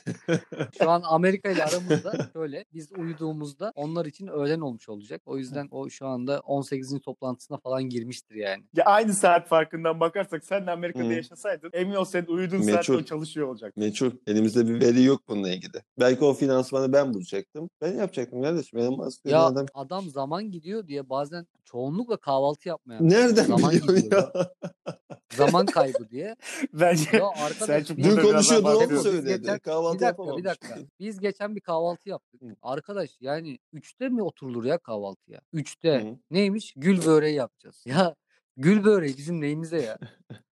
[0.77, 5.21] Şu an Amerika ile aramızda şöyle biz uyuduğumuzda onlar için öğlen olmuş olacak.
[5.25, 6.99] O yüzden o şu anda 18.
[6.99, 8.63] toplantısına falan girmiştir yani.
[8.73, 11.13] Ya aynı saat farkından bakarsak sen de Amerika'da Hı.
[11.13, 12.93] yaşasaydın emin ol senin uyuduğun saat Meçhul.
[12.95, 13.77] o çalışıyor olacak.
[13.77, 14.11] Meçhul.
[14.27, 15.81] Elimizde bir veri yok bununla ilgili.
[15.99, 17.69] Belki o finansmanı ben bulacaktım.
[17.81, 18.79] Ben yapacaktım kardeşim.
[18.79, 24.31] Dediğin Ya adam adam zaman gidiyor diye bazen çoğunlukla kahvaltı yapmaya nereden zaman biliyorsun gidiyor
[24.35, 24.51] ya?
[25.35, 26.35] Zaman kaybı diye.
[26.73, 28.89] Bence Ya arkadaş biz- Dün burada biraz konuşuyordu daha onu.
[28.89, 29.27] Biz söyledi.
[29.41, 30.77] geçen- Kahvaltı bir dakika bir dakika.
[30.99, 32.41] Biz geçen bir kahvaltı yaptık.
[32.41, 32.55] Hı.
[32.61, 35.39] Arkadaş yani 3'te mi oturulur ya kahvaltıya?
[35.53, 36.03] 3'te.
[36.09, 36.17] Hı.
[36.31, 36.73] Neymiş?
[36.77, 37.83] Gül böreği yapacağız.
[37.85, 38.15] Ya
[38.57, 39.97] gül böreği bizim neyimize ya?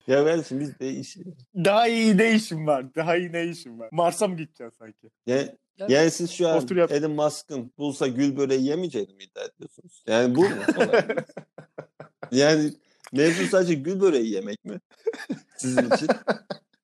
[0.08, 1.18] Ya kardeşim biz de iş...
[1.56, 2.96] daha iyi ne işim var?
[2.96, 3.90] Daha iyi ne işim var?
[3.92, 5.10] Mars'a mı gideceksin sanki?
[5.28, 6.68] Yani, Ya- yani siz şu an.
[6.90, 10.04] Elon Musk'ın bulsa gül böreği yemeyeceğini mi iddia ediyorsunuz?
[10.08, 10.50] Yani bu mu?
[12.32, 12.74] yani
[13.14, 14.80] mevzu sadece gül böreği yemek mi?
[15.58, 16.08] Sizin için.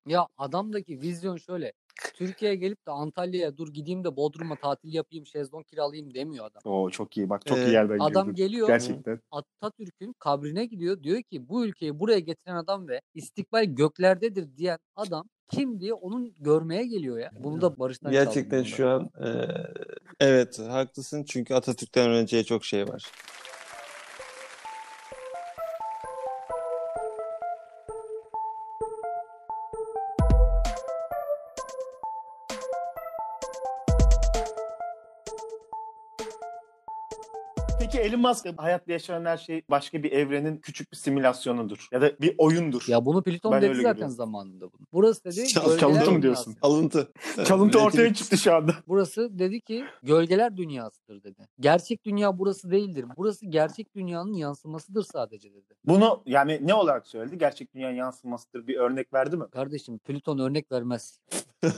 [0.08, 1.74] Ya adamdaki vizyon şöyle.
[2.14, 6.62] Türkiye'ye gelip de Antalya'ya dur gideyim de Bodrum'a tatil yapayım, şezlong kiralayayım demiyor adam.
[6.74, 8.36] Oo çok iyi bak çok Ee, iyi yerden Adam girdin.
[8.36, 9.20] geliyor Gerçekten.
[9.32, 11.04] Atatürk'ün kabrine gidiyor.
[11.04, 16.34] Diyor ki bu ülkeyi buraya getiren adam ve istikbal göklerdedir diyen adam kim diye onun
[16.40, 17.32] görmeye geliyor ya.
[17.40, 19.30] Bunu da Barış'tan Gerçekten şu an e,
[20.20, 23.12] evet haklısın çünkü Atatürk'ten öğreneceği çok şey var.
[38.06, 41.88] Elon Musk hayatta yaşanan her şey başka bir evrenin küçük bir simülasyonudur.
[41.92, 42.84] Ya da bir oyundur.
[42.88, 44.16] Ya bunu Plüton Ben dedi zaten görüyorum.
[44.16, 44.88] zamanında bunu.
[44.94, 46.22] Burası dedi Çal- çalıntı mı dünyası.
[46.22, 46.56] diyorsun?
[46.62, 47.12] Alıntı.
[47.46, 48.76] Çalıntı ortaya çıktı şu anda.
[48.88, 51.48] Burası dedi ki gölgeler dünyasıdır dedi.
[51.60, 53.06] Gerçek dünya burası değildir.
[53.18, 55.74] Burası gerçek dünyanın yansımasıdır sadece dedi.
[55.86, 57.38] Bunu yani ne olarak söyledi?
[57.38, 58.68] Gerçek dünya yansımasıdır.
[58.68, 59.46] Bir örnek verdi mi?
[59.52, 61.20] Kardeşim Plüton örnek vermez.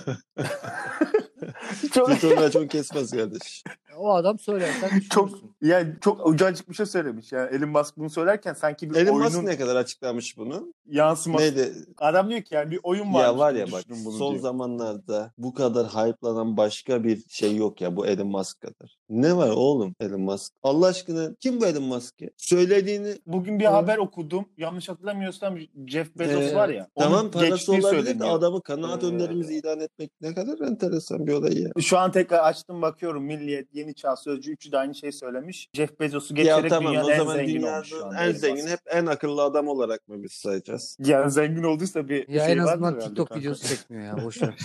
[1.94, 3.64] çok, Plüton racon kesmez kardeş.
[3.98, 5.30] O adam söyler sen çok
[5.62, 7.32] yani çok ucacık bir şey söylemiş.
[7.32, 10.74] Yani Elon Musk bunu söylerken sanki bir Elon oyunun Musk ne kadar açıklamış bunu?
[10.90, 11.44] yansıması.
[11.44, 11.74] Neydi?
[11.98, 13.24] Adam diyor ki yani bir oyun var.
[13.24, 14.42] Ya var ya bak bunu son diyor.
[14.42, 18.98] zamanlarda bu kadar hype'lanan başka bir şey yok ya bu Elon Musk kadar.
[19.10, 20.54] Ne var oğlum Elon Musk?
[20.64, 22.30] Allah aşkına kim bu Elon Musk ya?
[22.38, 23.70] Söylediğini Bugün bir Hı.
[23.70, 24.46] haber okudum.
[24.58, 26.88] Yanlış hatırlamıyorsam Jeff Bezos Ee, var ya.
[27.00, 31.38] tamam parası olabilir de adamı kanaat Ee, önderimizi ilan etmek ne kadar enteresan bir bir
[31.38, 31.70] olay ya.
[31.82, 33.24] Şu an tekrar açtım bakıyorum.
[33.24, 35.70] Milliyet, Yeni Çağ Sözcüğü üçü de aynı şey söylemiş.
[35.74, 38.68] Jeff Bezos'u Ya geçerek tamam dünyanın o en zaman zengin olmuş şu dünyanın en zengin
[38.68, 40.98] hep en akıllı adam olarak mı biz sayacağız?
[41.06, 43.40] Yani zengin olduysa bir Ya şey en azından TikTok kanka.
[43.42, 44.56] videosu çekmiyor ya boş ver.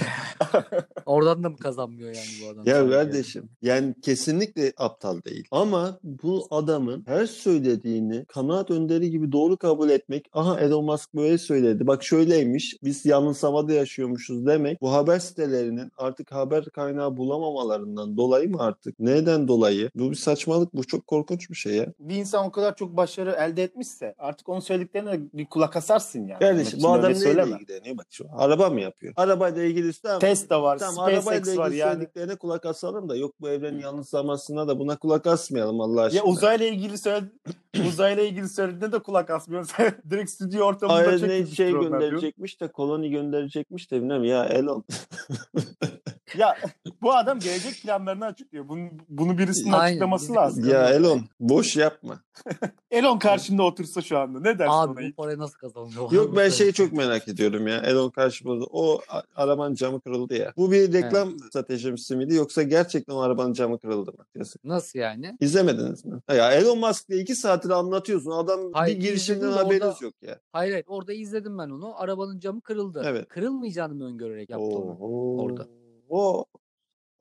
[1.07, 2.67] Oradan da mı kazanmıyor yani bu adam?
[2.67, 5.49] Ya kardeşim yani kesinlikle aptal değil.
[5.51, 10.31] Ama bu adamın her söylediğini kanaat önderi gibi doğru kabul etmek.
[10.33, 11.87] Aha Elon Musk böyle söyledi.
[11.87, 12.77] Bak şöyleymiş.
[12.83, 14.81] Biz yanılsamada yaşıyormuşuz demek.
[14.81, 18.99] Bu haber sitelerinin artık haber kaynağı bulamamalarından dolayı mı artık?
[18.99, 19.91] Neden dolayı?
[19.95, 20.75] Bu bir saçmalık.
[20.75, 21.87] Bu çok korkunç bir şey ya.
[21.99, 26.39] Bir insan o kadar çok başarı elde etmişse artık onun söylediklerine bir kulak asarsın yani.
[26.39, 27.99] Kardeşim Şimdi bu adam neyle ilgileniyor?
[27.99, 29.13] Bak şu araba mı yapıyor?
[29.17, 30.19] Arabayla ilgili tamam.
[30.19, 31.93] Tesla var, Tamam SpaceX arabayla var ilgili yani.
[31.93, 36.19] söylediklerine kulak asalım da yok bu evrenin yanılsamasına da buna kulak asmayalım Allah aşkına.
[36.19, 37.27] Ya uzayla ilgili söyle
[37.89, 39.77] uzayla ilgili söylediğinde de kulak asmıyorsun.
[40.11, 44.85] Direkt stüdyo ortamında Hayır ilginç şey gönderecekmiş de koloni gönderecekmiş de bilmem ya Elon.
[46.39, 46.57] Ya
[47.03, 48.69] bu adam gelecek planlarını açıklıyor.
[48.69, 50.69] Bunu, bunu birisinin Aynen, açıklaması lazım.
[50.69, 52.21] ya Elon boş yapma.
[52.91, 56.13] Elon karşında otursa şu anda ne dersin ona Abi bu parayı nasıl kazanıyor?
[56.13, 57.77] Yok ben şeyi çok merak ediyorum ya.
[57.79, 60.53] Elon karşımızda o a- arabanın camı kırıldı ya.
[60.57, 64.25] Bu bir reklam stratejisi miydi yoksa gerçekten o arabanın camı kırıldı mı?
[64.35, 64.65] Yazık.
[64.65, 65.37] Nasıl yani?
[65.41, 66.21] İzlemediniz mi?
[66.29, 68.31] Ya Elon Musk diye iki saattir anlatıyorsun.
[68.31, 70.39] Adam Hayır, bir de haberiniz orada- yok ya.
[70.53, 72.01] Hayır hayır orada izledim ben onu.
[72.01, 73.03] Arabanın camı kırıldı.
[73.07, 73.29] Evet.
[73.29, 74.91] Kırılmayacağını mı öngörerek yaptı onu?
[74.91, 75.43] Oho.
[75.43, 75.67] orada.
[76.09, 76.47] O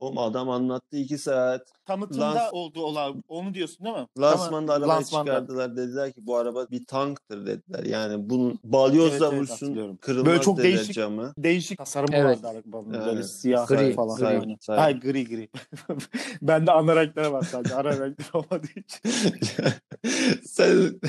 [0.01, 1.67] Oğlum adam anlattı iki saat.
[1.85, 3.13] Tanıtımda Lans- oldu olay.
[3.27, 4.07] Onu diyorsun değil mi?
[4.19, 5.25] Lansmanda arabayı lansmanda.
[5.31, 5.77] çıkardılar.
[5.77, 7.83] Dediler ki bu araba bir tanktır dediler.
[7.85, 11.33] Yani bunun balyozla Evet, evet, vursun kırılmaz Böyle çok dediler değişik- camı.
[11.37, 12.43] Değişik tasarımı Evet.
[12.43, 12.93] vardı arabanın.
[12.93, 13.05] Evet.
[13.05, 14.17] Böyle siyah Gri, falan.
[14.17, 14.23] gri.
[14.25, 14.57] Yani.
[14.61, 15.49] Say- Hayır gri gri.
[16.41, 17.75] Bende ana renkler var sadece.
[17.75, 19.01] Ara renkler olmadığı için.
[20.45, 20.99] Sen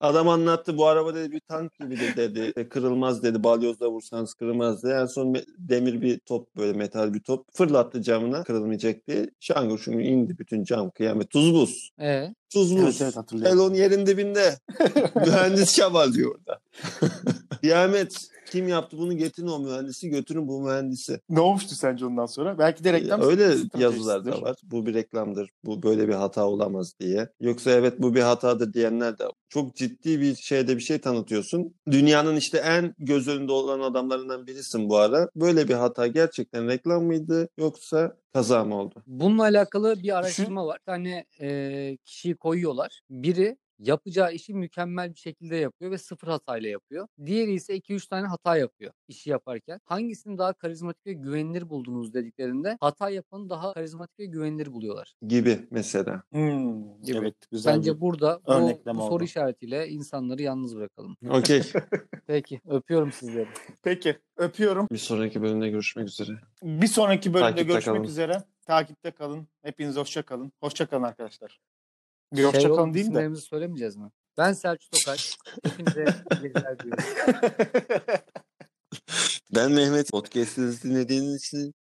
[0.00, 2.40] adam anlattı bu araba dedi bir tank gibi de dedi.
[2.46, 3.44] İşte Kırılmaz dedi.
[3.44, 4.92] Balyozla vursanız kırılmaz dedi.
[4.92, 9.30] En son demir bir top böyle metal bir top fırlattı camına kırılmayacak diye.
[9.40, 11.30] Şangır şungur indi bütün cam kıyamet.
[11.30, 11.90] Tuz buz.
[12.00, 12.82] Ee, Tuz buz.
[12.84, 13.58] Evet evet hatırlıyorum.
[13.58, 14.58] Elon yerin dibinde.
[15.14, 16.60] Mühendis şaval diyor orada.
[17.60, 18.28] Kıyamet.
[18.50, 21.20] Kim yaptı bunu getirin o mühendisi götürün bu mühendisi.
[21.28, 22.58] Ne olmuştu sence ondan sonra?
[22.58, 24.56] Belki de reklam Öyle yazılar da var.
[24.62, 25.50] Bu bir reklamdır.
[25.64, 27.28] Bu böyle bir hata olamaz diye.
[27.40, 31.74] Yoksa evet bu bir hatadır diyenler de çok ciddi bir şeyde bir şey tanıtıyorsun.
[31.90, 35.28] Dünyanın işte en göz önünde olan adamlarından birisin bu ara.
[35.36, 39.02] Böyle bir hata gerçekten reklam mıydı yoksa kaza mı oldu?
[39.06, 40.78] bununla alakalı bir araştırma var.
[40.80, 43.00] Bir tane e, kişiyi koyuyorlar.
[43.10, 47.06] Biri yapacağı işi mükemmel bir şekilde yapıyor ve sıfır hatayla yapıyor.
[47.26, 49.80] Diğeri ise 2-3 tane hata yapıyor işi yaparken.
[49.84, 55.14] Hangisini daha karizmatik ve güvenilir buldunuz dediklerinde hata yapanı daha karizmatik ve güvenilir buluyorlar.
[55.26, 56.22] Gibi mesela.
[56.32, 57.18] Hmm, Gibi.
[57.18, 57.76] evet güzel.
[57.76, 59.08] Bence bir- burada bu, bu oldu.
[59.08, 61.16] soru işaretiyle insanları yalnız bırakalım.
[61.28, 61.62] Okey.
[62.26, 63.48] Peki öpüyorum sizleri.
[63.82, 64.86] Peki öpüyorum.
[64.92, 66.32] bir sonraki bölümde görüşmek üzere.
[66.62, 68.06] Bir sonraki bölümde Takipte görüşmek kalın.
[68.08, 68.42] üzere.
[68.66, 69.48] Takipte kalın.
[69.62, 70.52] Hepiniz hoşça kalın.
[70.62, 71.60] Hoşça kalın arkadaşlar.
[72.32, 73.36] Bir Şey hoşça kalın diyeyim de.
[73.36, 74.10] söylemeyeceğiz mi?
[74.38, 75.36] Ben Selçuk Tokaç.
[75.64, 77.04] Hepinize iyi geceler diliyorum.
[79.54, 80.10] Ben Mehmet.
[80.10, 81.74] Podcast'inizi dinlediğiniz için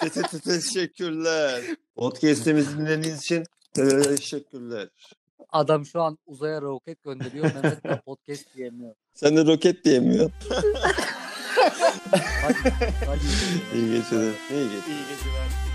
[0.00, 1.60] te- te- teşekkürler.
[1.96, 4.88] Podcast'imizi dinlediğiniz için teşekkürler.
[5.52, 7.44] Adam şu an uzaya roket gönderiyor.
[7.54, 8.94] Mehmet de podcast diyemiyor.
[9.14, 10.30] Sen de roket diyemiyor.
[12.42, 12.74] Hadi,
[13.06, 13.20] hadi.
[13.74, 14.32] İyi geceler.
[14.50, 14.86] İyi geceler.
[14.88, 15.67] İyi geceler.